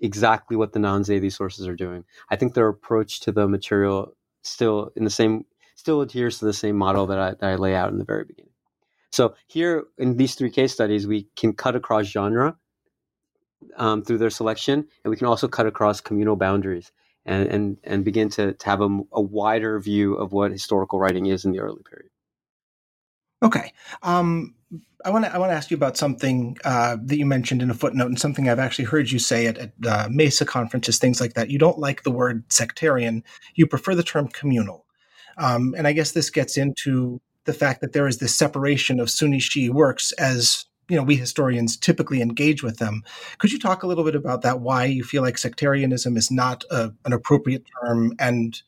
[0.00, 2.04] exactly what the non-Zaydi sources are doing.
[2.30, 6.52] I think their approach to the material still in the same still adheres to the
[6.52, 8.51] same model that I, that I lay out in the very beginning.
[9.12, 12.56] So here in these three case studies, we can cut across genre
[13.76, 16.90] um, through their selection, and we can also cut across communal boundaries
[17.24, 21.26] and and and begin to, to have a, a wider view of what historical writing
[21.26, 22.10] is in the early period.
[23.42, 23.72] Okay.
[24.02, 24.54] Um,
[25.04, 27.70] I want to I want to ask you about something uh, that you mentioned in
[27.70, 31.20] a footnote, and something I've actually heard you say at, at uh, Mesa conferences, things
[31.20, 31.50] like that.
[31.50, 34.86] You don't like the word sectarian; you prefer the term communal.
[35.38, 39.10] Um, and I guess this gets into the fact that there is this separation of
[39.10, 43.02] Sunni Shi works as you know we historians typically engage with them.
[43.38, 44.60] Could you talk a little bit about that?
[44.60, 48.60] Why you feel like sectarianism is not a, an appropriate term, and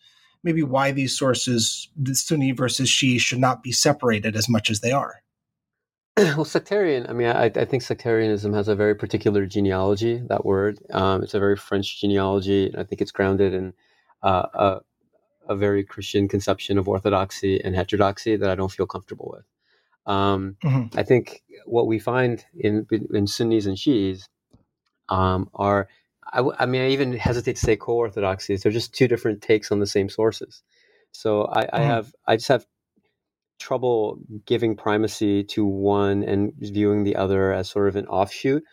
[0.42, 4.80] maybe why these sources, the Sunni versus Shi, should not be separated as much as
[4.80, 5.22] they are.
[6.36, 7.06] Well, sectarian.
[7.08, 10.22] I mean, I, I, think sectarianism has a very particular genealogy.
[10.28, 13.72] That word, um, it's a very French genealogy, and I think it's grounded in
[14.22, 14.80] uh, a,
[15.48, 19.44] a very Christian conception of orthodoxy and heterodoxy that I don't feel comfortable with.
[20.06, 20.98] Um, mm-hmm.
[20.98, 24.28] I think what we find in in Sunnis and Shiis
[25.08, 25.88] um, are,
[26.32, 28.62] I, I, mean, I even hesitate to say co-orthodoxies.
[28.62, 30.62] They're just two different takes on the same sources.
[31.12, 31.84] So I, I mm.
[31.84, 32.66] have, I just have
[33.58, 38.64] trouble giving primacy to one and viewing the other as sort of an offshoot,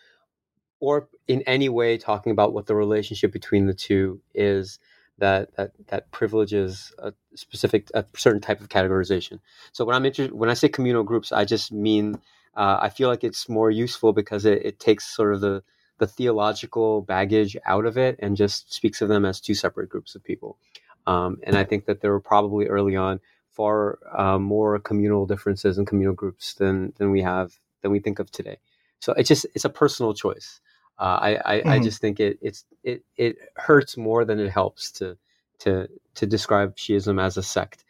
[0.80, 4.78] or in any way talking about what the relationship between the two is
[5.18, 9.40] that that that privileges a specific a certain type of categorization.
[9.72, 12.16] So when I'm interested, when I say communal groups, I just mean
[12.56, 15.62] uh, I feel like it's more useful because it, it takes sort of the
[15.98, 20.14] the theological baggage out of it and just speaks of them as two separate groups
[20.16, 20.58] of people.
[21.06, 23.20] Um, and I think that there were probably early on
[23.50, 28.18] far uh, more communal differences and communal groups than than we have than we think
[28.18, 28.58] of today.
[29.00, 30.60] So it's just it's a personal choice.
[30.98, 31.68] Uh, I I, mm-hmm.
[31.68, 35.16] I, just think it it's it it hurts more than it helps to
[35.60, 37.84] to to describe Shiism as a sect.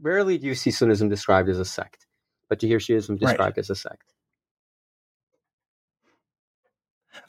[0.00, 2.06] Rarely do you see Sunnism described as a sect,
[2.48, 3.58] but to hear Shiism described right.
[3.58, 4.12] as a sect.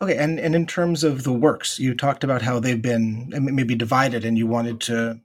[0.01, 3.75] Okay, and and in terms of the works, you talked about how they've been maybe
[3.75, 5.21] divided, and you wanted to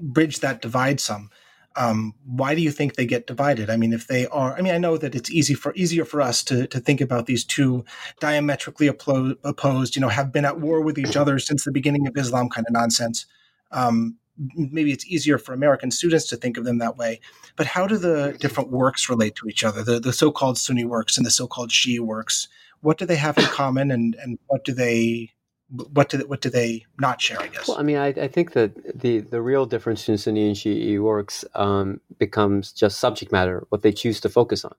[0.00, 1.30] bridge that divide some
[1.76, 3.68] um, why do you think they get divided?
[3.68, 6.20] I mean, if they are, I mean, I know that it's easy for easier for
[6.20, 7.84] us to to think about these two
[8.18, 12.16] diametrically opposed, you know, have been at war with each other since the beginning of
[12.16, 13.26] Islam, kind of nonsense.
[13.72, 14.16] Um,
[14.54, 17.20] maybe it's easier for American students to think of them that way.
[17.56, 19.82] But how do the different works relate to each other?
[19.82, 22.48] The the so-called Sunni works and the so-called Shi'i works.
[22.80, 25.32] What do they have in common, and and what do they
[25.68, 27.40] what do they, what do they not share?
[27.40, 27.66] I guess.
[27.66, 31.00] Well, I mean, I, I think that the the real difference between Sunni and Shi'i
[31.00, 34.74] works um, becomes just subject matter, what they choose to focus on.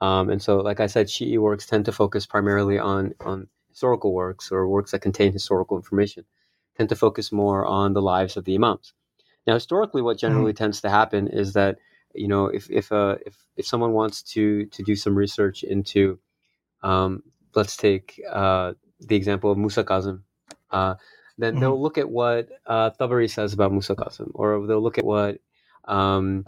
[0.00, 4.12] Um, and so, like I said, Shi'i works tend to focus primarily on on historical
[4.12, 6.24] works or works that contain historical information,
[6.76, 8.94] tend to focus more on the lives of the imams.
[9.46, 10.64] Now, historically, what generally mm-hmm.
[10.64, 11.78] tends to happen is that
[12.14, 16.18] you know if if uh, if if someone wants to to do some research into
[16.82, 17.22] um,
[17.54, 20.24] let's take uh, the example of Musa Kazim,
[20.70, 20.94] uh,
[21.38, 21.60] then mm-hmm.
[21.60, 25.38] they'll look at what uh, Tabari says about Musa Kazim, or they'll look at what
[25.86, 26.44] um,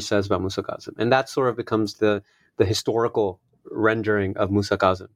[0.00, 2.22] says about Musa Kazim, and that sort of becomes the
[2.56, 3.40] the historical
[3.70, 5.08] rendering of Musa Kazim.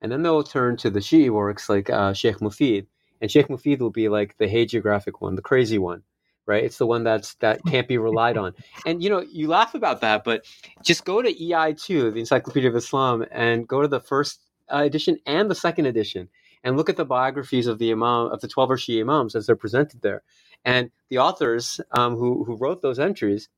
[0.00, 2.86] And then they'll turn to the Shi'i works like uh, Sheikh Mufid,
[3.20, 6.02] and Sheikh Mufid will be like the hagiographic one, the crazy one,
[6.46, 6.62] right?
[6.62, 8.54] It's the one that's that can't be relied on.
[8.86, 10.44] And you know, you laugh about that, but
[10.82, 14.40] just go to EI2, the Encyclopedia of Islam, and go to the first
[14.72, 16.28] uh, edition and the second edition
[16.64, 19.56] and look at the biographies of the imam of the 12 Shia imams as they're
[19.56, 20.22] presented there
[20.64, 23.48] and the authors um, who, who wrote those entries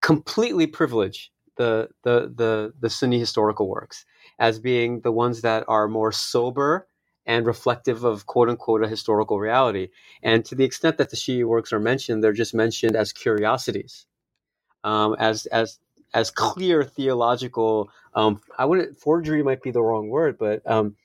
[0.00, 4.04] completely privilege the, the, the, the Sunni historical works
[4.38, 6.86] as being the ones that are more sober
[7.26, 9.88] and reflective of quote unquote a historical reality.
[10.22, 14.06] And to the extent that the Shia works are mentioned, they're just mentioned as curiosities,
[14.82, 15.78] um, as, as
[16.14, 17.90] as clear theological.
[18.14, 20.96] Um, I wouldn't forgery might be the wrong word, but um,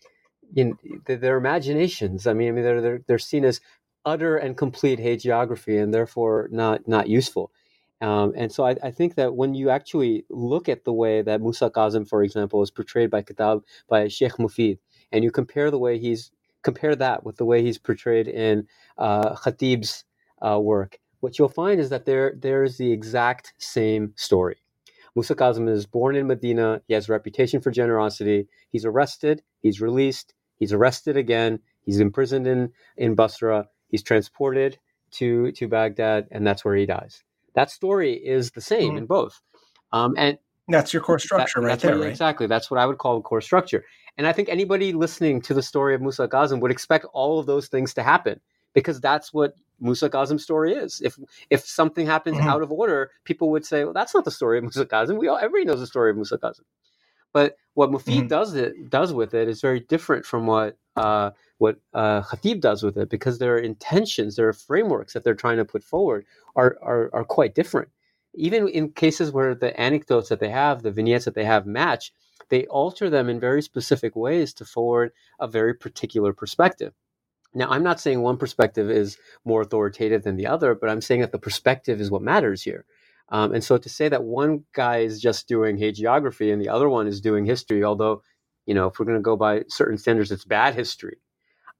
[0.56, 2.28] in their imaginations.
[2.28, 3.62] I mean, I mean, they're, they're they're seen as
[4.06, 7.52] utter and complete hagiography, and therefore not not useful.
[8.00, 11.41] Um, and so I, I, think that when you actually look at the way that
[11.41, 14.78] Musa Kazim, for example, is portrayed by Kitab by Sheikh Mufid,
[15.12, 16.30] and you compare the way he's
[16.62, 18.67] compare that with the way he's portrayed in
[19.00, 20.04] uh, Khatib's
[20.46, 24.58] uh, work, what you'll find is that there there's the exact same story.
[25.17, 26.80] Musa Kazim is born in Medina.
[26.88, 28.47] He has a reputation for generosity.
[28.69, 29.41] He's arrested.
[29.63, 30.36] He's released.
[30.58, 31.58] He's arrested again.
[31.82, 33.67] He's imprisoned in, in Basra.
[33.88, 34.77] He's transported
[35.13, 37.23] to, to Baghdad, and that's where he dies.
[37.56, 38.97] That story is the same mm-hmm.
[38.99, 39.41] in both.
[39.91, 42.12] Um, and that's your core structure, that, right there, what, right?
[42.12, 42.45] Exactly.
[42.45, 43.86] That's what I would call the core structure.
[44.19, 47.47] And I think anybody listening to the story of Musa Kazim would expect all of
[47.47, 48.39] those things to happen
[48.77, 51.01] because that's what Musa Kazim's story is.
[51.01, 51.17] If
[51.49, 52.47] if something happens mm-hmm.
[52.47, 55.17] out of order, people would say, "Well, that's not the story of Musa Kazim.
[55.17, 56.65] We all everybody knows the story of Musa Kazim."
[57.33, 58.27] But what Mufid mm-hmm.
[58.27, 62.83] does it does with it is very different from what uh, what uh, Khatib does
[62.83, 66.23] with it because their intentions, their frameworks that they're trying to put forward
[66.55, 67.89] are, are are quite different.
[68.35, 72.13] Even in cases where the anecdotes that they have, the vignettes that they have match,
[72.49, 76.93] they alter them in very specific ways to forward a very particular perspective.
[77.58, 81.22] Now, I'm not saying one perspective is more authoritative than the other, but I'm saying
[81.22, 82.86] that the perspective is what matters here.
[83.30, 86.88] Um, and so to say that one guy is just doing hagiography and the other
[86.88, 88.22] one is doing history, although,
[88.67, 91.17] you know, if we're going to go by certain standards, it's bad history,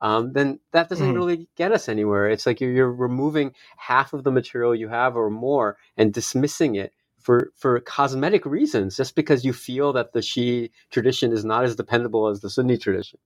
[0.02, 1.16] um, then that doesn't mm.
[1.16, 2.28] really get us anywhere.
[2.28, 6.74] It's like you're, you're removing half of the material you have or more and dismissing
[6.74, 11.66] it for, for cosmetic reasons, just because you feel that the Shi'i tradition is not
[11.66, 13.20] as dependable as the Sunni tradition.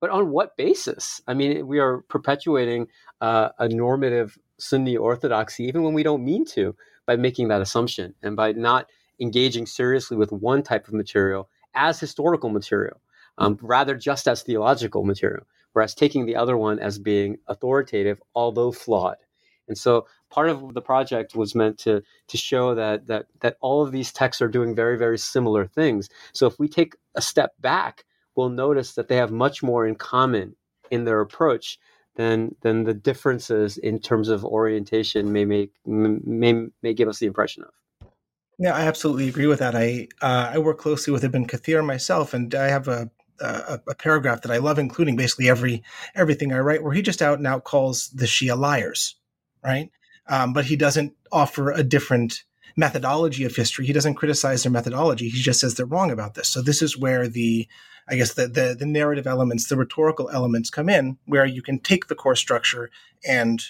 [0.00, 1.20] But on what basis?
[1.26, 2.88] I mean, we are perpetuating
[3.20, 6.74] uh, a normative Sunni orthodoxy, even when we don't mean to,
[7.06, 8.86] by making that assumption and by not
[9.20, 13.00] engaging seriously with one type of material as historical material.
[13.38, 18.72] um, rather just as theological material, whereas taking the other one as being authoritative, although
[18.72, 19.16] flawed.
[19.68, 23.82] And so part of the project was meant to to show that that that all
[23.82, 26.08] of these texts are doing very very similar things.
[26.32, 28.04] So if we take a step back,
[28.36, 30.54] we'll notice that they have much more in common
[30.90, 31.78] in their approach
[32.16, 37.26] than than the differences in terms of orientation may make may may give us the
[37.26, 37.70] impression of.
[38.58, 39.74] Yeah, I absolutely agree with that.
[39.74, 43.94] I uh, I work closely with Ibn Kathir myself, and I have a, a, a
[43.94, 45.82] paragraph that I love including basically every
[46.14, 49.16] everything I write, where he just out and out calls the Shia liars,
[49.62, 49.90] right?
[50.28, 52.44] Um, but he doesn't offer a different
[52.76, 53.86] methodology of history.
[53.86, 55.28] He doesn't criticize their methodology.
[55.28, 56.48] He just says they're wrong about this.
[56.48, 57.68] So this is where the
[58.08, 61.78] I guess the, the the narrative elements, the rhetorical elements come in, where you can
[61.78, 62.90] take the core structure
[63.26, 63.62] and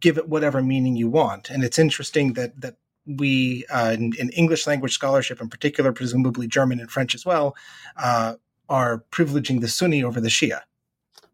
[0.00, 1.50] give it whatever meaning you want.
[1.50, 2.76] And it's interesting that that
[3.06, 7.54] we uh, in, in, English language scholarship, in particular, presumably German and French as well,
[7.96, 8.34] uh,
[8.68, 10.60] are privileging the Sunni over the Shia.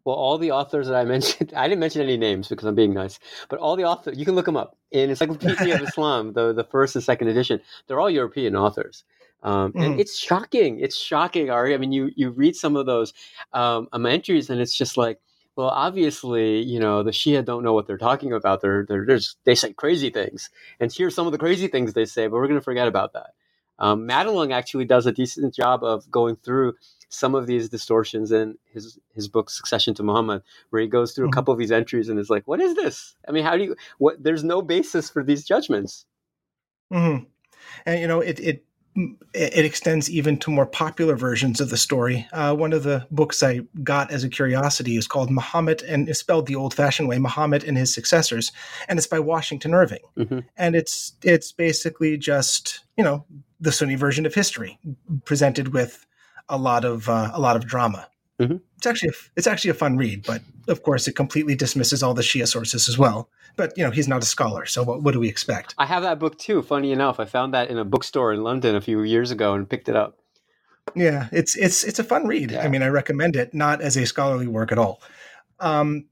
[0.03, 2.93] Well, all the authors that I mentioned, I didn't mention any names because I'm being
[2.93, 3.19] nice,
[3.49, 6.63] but all the authors, you can look them up in Encyclopedia of Islam, the, the
[6.63, 7.61] first and second edition.
[7.87, 9.03] They're all European authors.
[9.43, 9.99] Um, mm-hmm.
[9.99, 10.79] it's shocking.
[10.79, 11.73] It's shocking, Ari.
[11.73, 13.13] I mean, you, you read some of those
[13.53, 15.19] um, entries and it's just like,
[15.55, 18.61] well, obviously, you know, the Shia don't know what they're talking about.
[18.61, 20.49] They're, they're just, they say crazy things.
[20.79, 23.13] And here's some of the crazy things they say, but we're going to forget about
[23.13, 23.31] that.
[23.81, 26.75] Um, Madelung actually does a decent job of going through
[27.09, 31.25] some of these distortions in his his book Succession to Muhammad, where he goes through
[31.25, 31.33] mm-hmm.
[31.33, 33.15] a couple of these entries and is like, "What is this?
[33.27, 33.75] I mean, how do you?
[33.97, 34.23] What?
[34.23, 36.05] There's no basis for these judgments."
[36.93, 37.25] Mm-hmm.
[37.87, 38.63] And you know, it it
[38.95, 42.27] it extends even to more popular versions of the story.
[42.33, 46.19] Uh, one of the books I got as a curiosity is called Muhammad, and it's
[46.19, 48.51] spelled the old-fashioned way, Muhammad and his successors,
[48.87, 50.01] and it's by Washington Irving.
[50.17, 50.39] Mm-hmm.
[50.57, 53.25] And it's it's basically just you know
[53.59, 54.77] the Sunni version of history,
[55.25, 56.05] presented with
[56.49, 58.07] a lot of uh, a lot of drama.
[58.41, 58.57] Mm-hmm.
[58.77, 62.13] It's actually a, it's actually a fun read, but of course it completely dismisses all
[62.13, 63.29] the Shia sources as well.
[63.55, 65.75] But you know he's not a scholar, so what, what do we expect?
[65.77, 66.61] I have that book too.
[66.61, 69.69] Funny enough, I found that in a bookstore in London a few years ago and
[69.69, 70.17] picked it up.
[70.95, 72.51] Yeah, it's it's it's a fun read.
[72.51, 72.63] Yeah.
[72.63, 75.01] I mean, I recommend it, not as a scholarly work at all.
[75.59, 76.05] Um,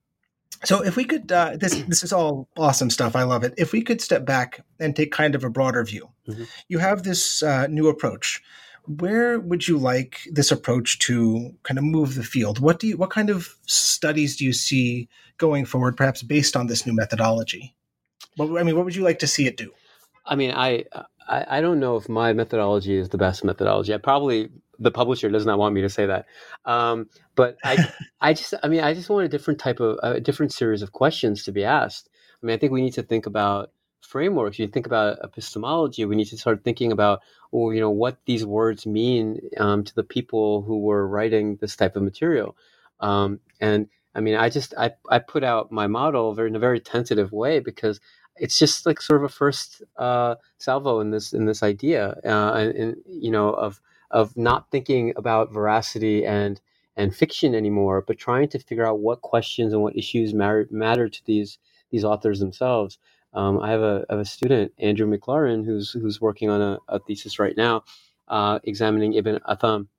[0.63, 3.15] so if we could, uh, this this is all awesome stuff.
[3.15, 3.53] I love it.
[3.57, 6.43] If we could step back and take kind of a broader view, mm-hmm.
[6.67, 8.41] you have this uh, new approach
[8.89, 12.59] where would you like this approach to kind of move the field?
[12.59, 16.65] What do you, what kind of studies do you see going forward, perhaps based on
[16.65, 17.75] this new methodology?
[18.35, 19.71] What, I mean, what would you like to see it do?
[20.25, 20.85] I mean, I,
[21.27, 23.93] I, I don't know if my methodology is the best methodology.
[23.93, 24.49] I probably
[24.79, 26.25] the publisher does not want me to say that,
[26.65, 30.19] um, but I, I just, I mean, I just want a different type of a
[30.19, 32.09] different series of questions to be asked.
[32.41, 33.71] I mean, I think we need to think about
[34.09, 38.17] frameworks, you think about epistemology, we need to start thinking about, well, you know, what
[38.25, 42.57] these words mean um, to the people who were writing this type of material.
[42.99, 46.59] Um, and I mean, I just I, I put out my model very, in a
[46.59, 48.01] very tentative way because
[48.35, 52.53] it's just like sort of a first uh, salvo in this in this idea, uh,
[52.53, 53.79] and, and, you know of
[54.11, 56.59] of not thinking about veracity and
[56.97, 61.07] and fiction anymore, but trying to figure out what questions and what issues matter matter
[61.07, 61.59] to these
[61.91, 62.97] these authors themselves.
[63.33, 67.39] Um, I have have a student, Andrew McLaren, who's who's working on a, a thesis
[67.39, 67.83] right now,
[68.27, 69.89] uh, examining Ibn Atham,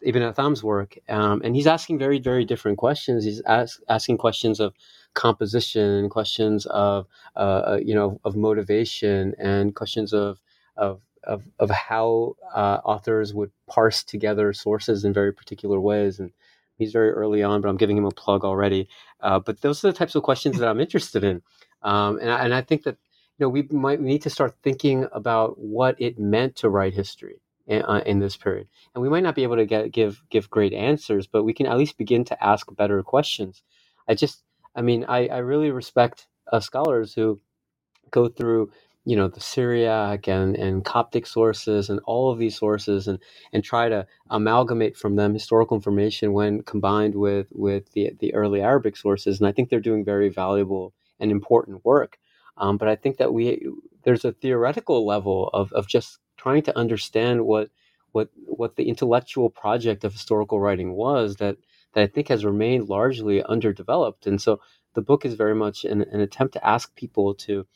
[0.00, 3.24] Ibn Atham's work, um, and he's asking very very different questions.
[3.24, 4.74] He's ask, asking questions of
[5.14, 10.40] composition, questions of uh, uh, you know of motivation, and questions of
[10.76, 16.20] of of, of how uh, authors would parse together sources in very particular ways.
[16.20, 16.30] And
[16.78, 18.88] he's very early on, but I'm giving him a plug already.
[19.20, 21.42] Uh, but those are the types of questions that I'm interested in.
[21.82, 22.96] Um, and, I, and I think that
[23.38, 27.40] you know we might need to start thinking about what it meant to write history
[27.66, 28.68] in, uh, in, this period.
[28.94, 31.66] And we might not be able to get give give great answers, but we can
[31.66, 33.62] at least begin to ask better questions.
[34.08, 34.42] I just,
[34.74, 37.40] I mean, I, I really respect uh, scholars who
[38.10, 38.70] go through
[39.04, 43.18] you know the Syriac and, and Coptic sources and all of these sources and
[43.52, 48.60] and try to amalgamate from them historical information when combined with with the the early
[48.60, 52.18] Arabic sources and I think they're doing very valuable and important work.
[52.58, 53.68] Um, but I think that we
[54.02, 57.70] there's a theoretical level of, of just trying to understand what
[58.12, 61.56] what what the intellectual project of historical writing was that
[61.92, 64.26] that I think has remained largely underdeveloped.
[64.26, 64.60] And so
[64.94, 67.66] the book is very much an, an attempt to ask people to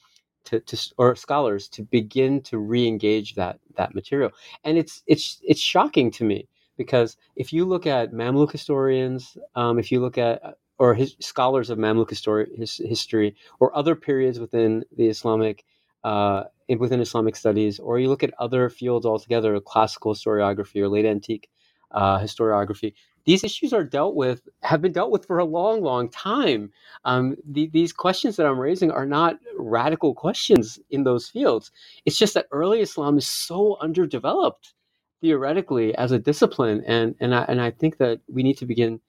[0.44, 4.30] to, to or scholars to begin to re-engage that that material.
[4.64, 9.78] And it's it's it's shocking to me because if you look at Mamluk historians, um,
[9.78, 10.40] if you look at
[10.80, 15.64] or his, scholars of Mamluk history, his, history or other periods within the Islamic
[16.04, 16.44] uh,
[16.78, 21.50] within Islamic studies, or you look at other fields altogether, classical historiography or late antique
[21.92, 22.94] uh, historiography,
[23.26, 26.72] these issues are dealt with, have been dealt with for a long, long time.
[27.04, 31.70] Um, the, these questions that I'm raising are not radical questions in those fields.
[32.06, 34.74] It's just that early Islam is so underdeveloped
[35.20, 39.00] theoretically as a discipline, and and I, and I think that we need to begin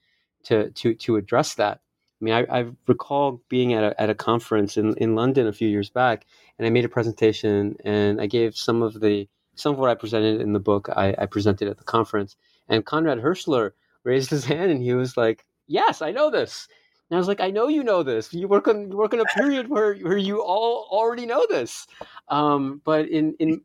[0.44, 1.82] to to to address that.
[2.22, 5.54] I mean, I, I recall being at a, at a conference in, in London a
[5.54, 6.28] few years back,
[6.60, 9.96] and I made a presentation, and I gave some of the some of what I
[9.96, 12.36] presented in the book I, I presented at the conference,
[12.70, 13.72] and Konrad Hirschler
[14.04, 16.68] raised his hand and he was like, "Yes, I know this."
[17.10, 18.34] And I was like, "I know you know this.
[18.34, 21.88] You work on you work on a period where where you all already know this."
[22.30, 23.62] Um, but in in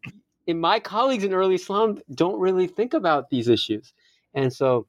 [0.47, 3.93] in my colleagues in early Islam don't really think about these issues,
[4.35, 4.87] and so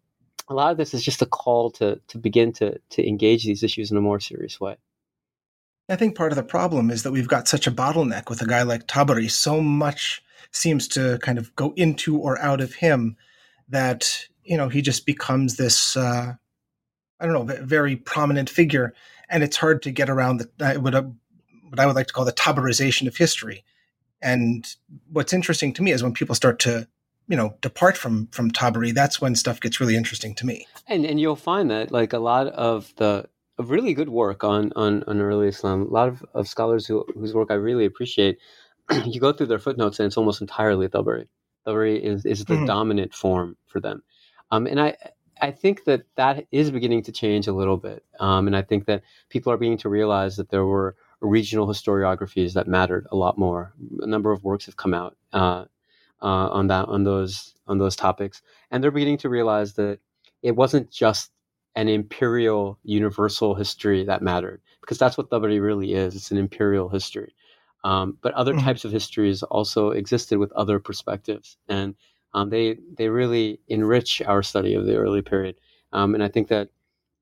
[0.49, 3.63] a lot of this is just a call to to begin to to engage these
[3.63, 4.77] issues in a more serious way.
[5.89, 8.47] I think part of the problem is that we've got such a bottleneck with a
[8.47, 9.31] guy like Tabari.
[9.31, 10.21] So much
[10.51, 13.15] seems to kind of go into or out of him
[13.69, 16.33] that you know he just becomes this uh,
[17.19, 18.93] I don't know very prominent figure,
[19.29, 22.25] and it's hard to get around the uh, what, what I would like to call
[22.25, 23.63] the Tabarization of history.
[24.21, 24.67] And
[25.11, 26.87] what's interesting to me is when people start to
[27.28, 30.67] you know depart from from Tabari, that's when stuff gets really interesting to me.
[30.88, 34.71] And and you'll find that like a lot of the of really good work on
[34.75, 38.38] on, on early Islam, a lot of, of scholars who, whose work I really appreciate.
[39.05, 41.28] you go through their footnotes and it's almost entirely Tabari.
[41.65, 42.65] Tabari is is the mm-hmm.
[42.65, 44.03] dominant form for them,
[44.51, 44.95] um, and I
[45.41, 48.86] I think that that is beginning to change a little bit, um, and I think
[48.86, 53.38] that people are beginning to realize that there were regional historiographies that mattered a lot
[53.38, 53.73] more.
[53.99, 55.65] A number of works have come out uh,
[56.22, 58.41] uh, on that on those on those topics,
[58.72, 59.99] and they're beginning to realize that
[60.41, 61.32] it wasn't just
[61.76, 66.15] an imperial universal history that mattered because that's what Tabari really is.
[66.15, 67.36] It's an imperial history.
[67.84, 68.65] Um, but other mm-hmm.
[68.65, 71.95] types of histories also existed with other perspectives, and
[72.34, 75.55] um, they they really enrich our study of the early period.
[75.93, 76.70] Um, and I think that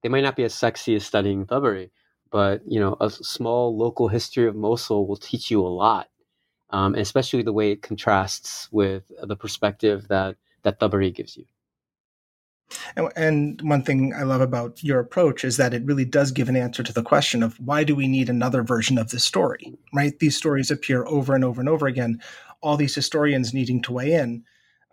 [0.02, 1.89] they might not be as sexy as studying Tabari,
[2.32, 6.10] but you know, a small local history of Mosul will teach you a lot
[6.76, 11.45] um, especially the way it contrasts with the perspective that that Tabari gives you.
[13.15, 16.57] And one thing I love about your approach is that it really does give an
[16.57, 20.17] answer to the question of why do we need another version of this story, right?
[20.19, 22.19] These stories appear over and over and over again.
[22.61, 24.43] All these historians needing to weigh in.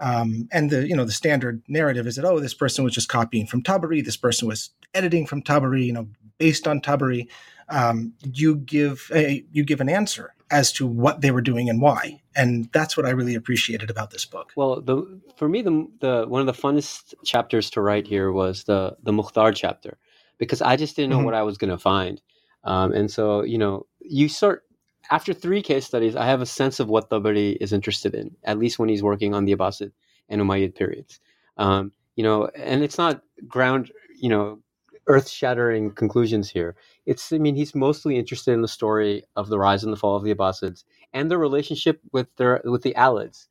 [0.02, 3.08] Um, and the you know the standard narrative is that oh this person was just
[3.08, 7.28] copying from Tabari, this person was editing from Tabari, you know based on Tabari.
[7.68, 11.80] Um, you give a you give an answer as to what they were doing and
[11.80, 12.20] why.
[12.36, 14.52] And that's what I really appreciated about this book.
[14.54, 18.64] Well, the, for me, the, the one of the funnest chapters to write here was
[18.64, 19.98] the the Mukhtar chapter
[20.38, 21.26] because I just didn't know mm-hmm.
[21.26, 22.20] what I was going to find.
[22.64, 24.64] Um, and so, you know, you sort
[25.10, 28.58] after three case studies, I have a sense of what Tabari is interested in, at
[28.58, 29.92] least when he's working on the Abbasid
[30.28, 31.20] and Umayyad periods.
[31.56, 34.60] Um, you know, and it's not ground, you know,
[35.06, 36.76] earth shattering conclusions here.
[37.06, 40.16] It's, I mean, he's mostly interested in the story of the rise and the fall
[40.16, 43.48] of the Abbasids and their relationship with their with the Alids,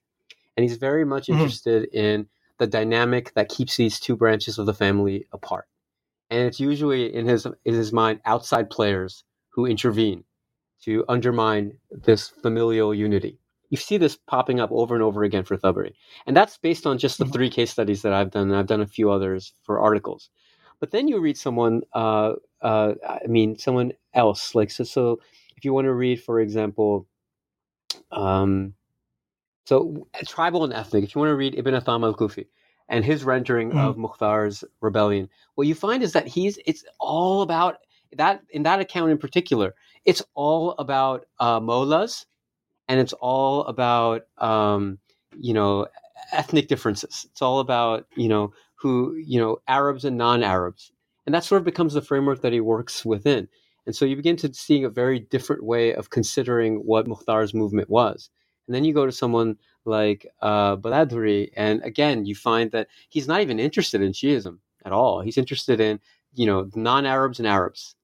[0.56, 1.40] and he's very much mm-hmm.
[1.40, 2.28] interested in
[2.58, 5.68] the dynamic that keeps these two branches of the family apart.
[6.30, 10.24] And it's usually in his in his mind outside players who intervene
[10.84, 13.38] to undermine this familial unity.
[13.70, 15.94] You see this popping up over and over again for Tabari.
[16.28, 17.34] And that's based on just the mm-hmm.
[17.34, 18.50] three case studies that I've done.
[18.50, 20.30] And I've done a few others for articles.
[20.80, 24.56] But then you read someone, uh, uh, I mean, someone else.
[24.56, 25.22] Like so, so
[25.56, 27.08] if you want to read, for example,
[28.12, 28.74] um,
[29.66, 31.04] so tribal and ethnic.
[31.04, 32.48] If you want to read Ibn Atham al-Kufi
[32.90, 33.80] and his rendering mm.
[33.80, 37.78] of Mukhtar's rebellion, what you find is that he's it's all about
[38.18, 39.74] that in that account in particular.
[40.06, 42.26] It's all about uh, molas,
[42.88, 45.00] and it's all about um,
[45.40, 45.88] you know
[46.32, 47.26] ethnic differences.
[47.30, 50.92] It's all about you know who, you know, Arabs and non-Arabs.
[51.26, 53.48] And that sort of becomes the framework that he works within.
[53.86, 57.90] And so you begin to seeing a very different way of considering what Mukhtar's movement
[57.90, 58.32] was.
[58.68, 63.28] And then you go to someone like uh, Baladhuri, and again, you find that he's
[63.28, 65.22] not even interested in Shiism at all.
[65.22, 66.00] He's interested in,
[66.34, 67.96] you know, non-Arabs and Arabs.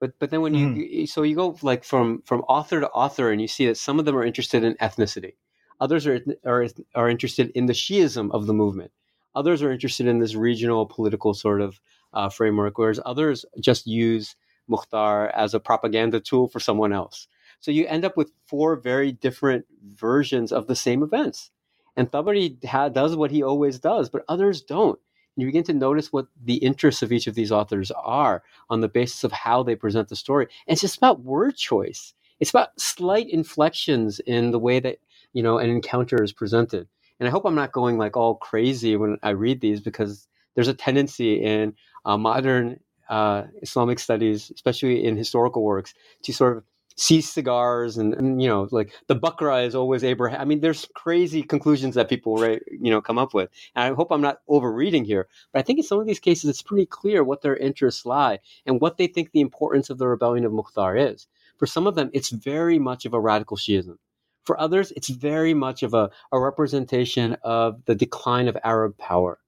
[0.00, 0.76] But but then when mm.
[0.76, 3.98] you so you go like from from author to author, and you see that some
[3.98, 5.34] of them are interested in ethnicity,
[5.80, 8.92] others are are are interested in the Shiism of the movement,
[9.36, 11.78] Others are interested in this regional political sort of
[12.14, 14.34] uh, framework, whereas others just use
[14.66, 17.28] Mukhtar as a propaganda tool for someone else.
[17.60, 21.50] So you end up with four very different versions of the same events.
[21.96, 24.98] And Tabari ha- does what he always does, but others don't.
[25.36, 28.88] You begin to notice what the interests of each of these authors are on the
[28.88, 30.46] basis of how they present the story.
[30.66, 32.14] And it's just about word choice.
[32.40, 34.98] It's about slight inflections in the way that
[35.32, 38.96] you know an encounter is presented and I hope I'm not going like all crazy
[38.96, 41.74] when I read these because there's a tendency in
[42.04, 46.64] uh, modern uh, Islamic studies, especially in historical works, to sort of
[46.96, 50.40] see cigars and, and, you know like the Bakra is always Abraham.
[50.40, 53.50] I mean, there's crazy conclusions that people right you know come up with.
[53.74, 56.50] And I hope I'm not overreading here, but I think in some of these cases
[56.50, 60.08] it's pretty clear what their interests lie and what they think the importance of the
[60.08, 61.26] rebellion of Mukhtar is.
[61.58, 63.96] For some of them, it's very much of a radical Shiism.
[64.44, 69.38] For others, it's very much of a, a representation of the decline of Arab power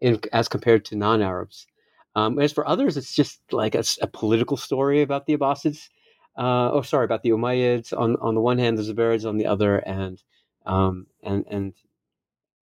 [0.00, 1.66] in, as compared to non-Arabs.
[2.14, 5.88] Um, as for others, it's just like a, a political story about the Abbasids
[6.36, 9.46] uh, oh, sorry, about the Umayyads on on the one hand, the Zubayrids on the
[9.46, 10.22] other, and
[10.66, 11.74] um, and and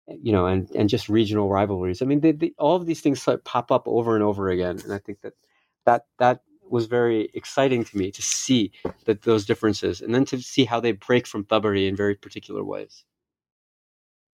[0.07, 2.01] you know, and and just regional rivalries.
[2.01, 4.93] I mean, they, they, all of these things pop up over and over again, and
[4.93, 5.33] I think that
[5.85, 8.71] that that was very exciting to me to see
[9.05, 12.63] that those differences, and then to see how they break from Tabari in very particular
[12.63, 13.03] ways.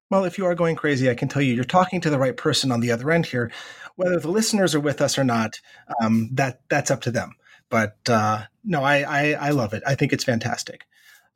[0.09, 2.35] Well, if you are going crazy, I can tell you you're talking to the right
[2.35, 3.51] person on the other end here.
[3.95, 5.59] Whether the listeners are with us or not,
[6.01, 7.35] um, that that's up to them.
[7.69, 9.83] But uh, no, I, I, I love it.
[9.85, 10.85] I think it's fantastic.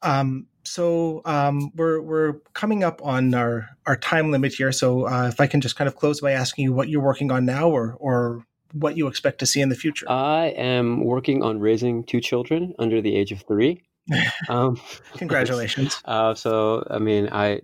[0.02, 4.72] Um, so um, we're we're coming up on our our time limit here.
[4.72, 7.32] So uh, if I can just kind of close by asking you what you're working
[7.32, 10.10] on now, or or what you expect to see in the future.
[10.10, 13.84] I am working on raising two children under the age of three.
[14.50, 14.82] Um,
[15.16, 16.02] Congratulations.
[16.06, 17.62] Uh, so I mean, I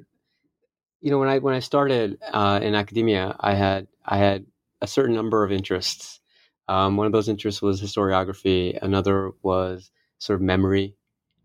[1.01, 4.45] you know when I when I started uh, in academia, I had I had
[4.82, 6.22] a certain number of interests
[6.70, 8.78] um, one of those interests was historiography.
[8.80, 9.89] Another was
[10.20, 10.95] sort of memory,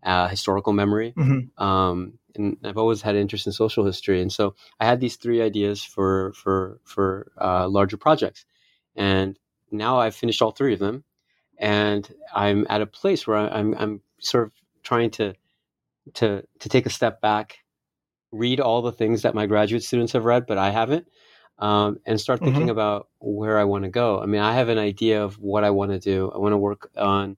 [0.03, 1.15] uh, historical memory.
[1.17, 1.63] Mm-hmm.
[1.63, 5.41] Um, and I've always had interest in social history, and so I had these three
[5.41, 8.45] ideas for for for uh, larger projects,
[8.95, 9.39] and
[9.71, 11.03] now I've finished all three of them,
[11.57, 14.51] and I'm at a place where I'm I'm sort of
[14.83, 15.33] trying to
[16.15, 17.59] to to take a step back,
[18.31, 21.07] read all the things that my graduate students have read, but I haven't,
[21.59, 22.71] um, and start thinking mm-hmm.
[22.71, 24.19] about where I want to go.
[24.19, 26.31] I mean, I have an idea of what I want to do.
[26.33, 27.37] I want to work on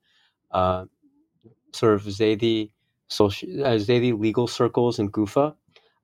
[0.52, 0.86] uh,
[1.74, 2.72] sort of Zaydi
[3.08, 5.56] social, uh, Zaydi legal circles in Kufa,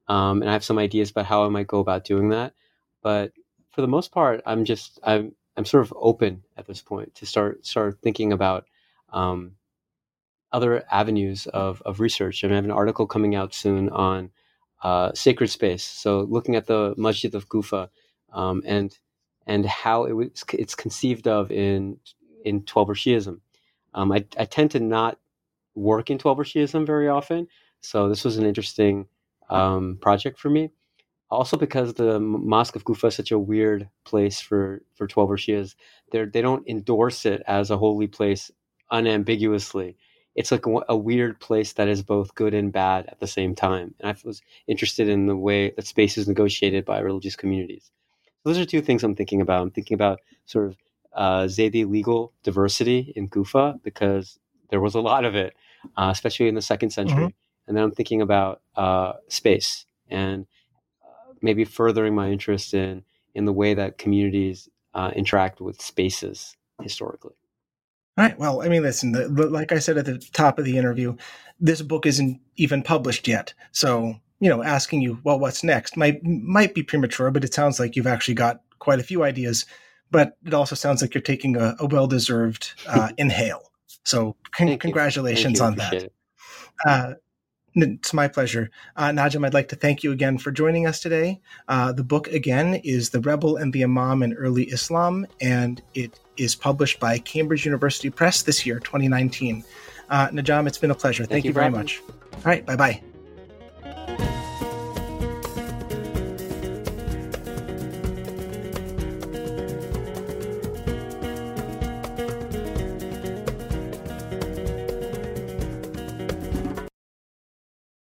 [0.07, 2.53] um, and I have some ideas about how I might go about doing that.
[3.01, 3.33] But
[3.71, 7.25] for the most part, I'm just I'm I'm sort of open at this point to
[7.25, 8.65] start start thinking about
[9.11, 9.53] um,
[10.51, 12.43] other avenues of of research.
[12.43, 14.29] I, mean, I have an article coming out soon on
[14.83, 15.83] uh, sacred space.
[15.83, 17.89] So looking at the Masjid of Kufa
[18.33, 18.97] um, and
[19.45, 21.97] and how it was, it's conceived of in
[22.43, 23.39] in Twelver Shiism.
[23.93, 25.19] Um, I, I tend to not
[25.75, 27.47] work in Twelver Shiism very often,
[27.81, 29.07] so this was an interesting
[29.49, 30.71] um, project for me.
[31.29, 35.75] Also, because the Mosque of Kufa is such a weird place for for Twelver Shias,
[36.11, 38.51] they they don't endorse it as a holy place
[38.91, 39.97] unambiguously.
[40.35, 43.53] It's like a, a weird place that is both good and bad at the same
[43.53, 43.93] time.
[43.99, 47.91] And I was interested in the way that space is negotiated by religious communities
[48.43, 49.61] those are two things I'm thinking about.
[49.61, 50.77] I'm thinking about sort of
[51.13, 54.39] uh, Zaydi legal diversity in Kufa because
[54.69, 55.55] there was a lot of it,
[55.97, 57.17] uh, especially in the second century.
[57.17, 57.67] Mm-hmm.
[57.67, 60.45] And then I'm thinking about uh, space and
[61.03, 63.03] uh, maybe furthering my interest in
[63.35, 67.33] in the way that communities uh, interact with spaces historically.
[68.17, 68.37] All right.
[68.37, 71.15] Well, I mean, listen, the, like I said at the top of the interview,
[71.59, 73.53] this book isn't even published yet.
[73.71, 77.79] So you know, asking you, well, what's next might might be premature, but it sounds
[77.79, 79.65] like you've actually got quite a few ideas.
[80.11, 83.71] But it also sounds like you're taking a, a well deserved uh, inhale.
[84.03, 86.11] So con- congratulations on that.
[86.85, 87.13] Uh,
[87.73, 88.69] it's my pleasure.
[88.97, 91.39] Uh, Najam, I'd like to thank you again for joining us today.
[91.69, 96.19] Uh, the book, again, is The Rebel and the Imam in Early Islam, and it
[96.35, 99.63] is published by Cambridge University Press this year, 2019.
[100.09, 101.23] Uh, Najam, it's been a pleasure.
[101.23, 102.01] Thank, thank you very much.
[102.33, 103.01] All right, bye bye.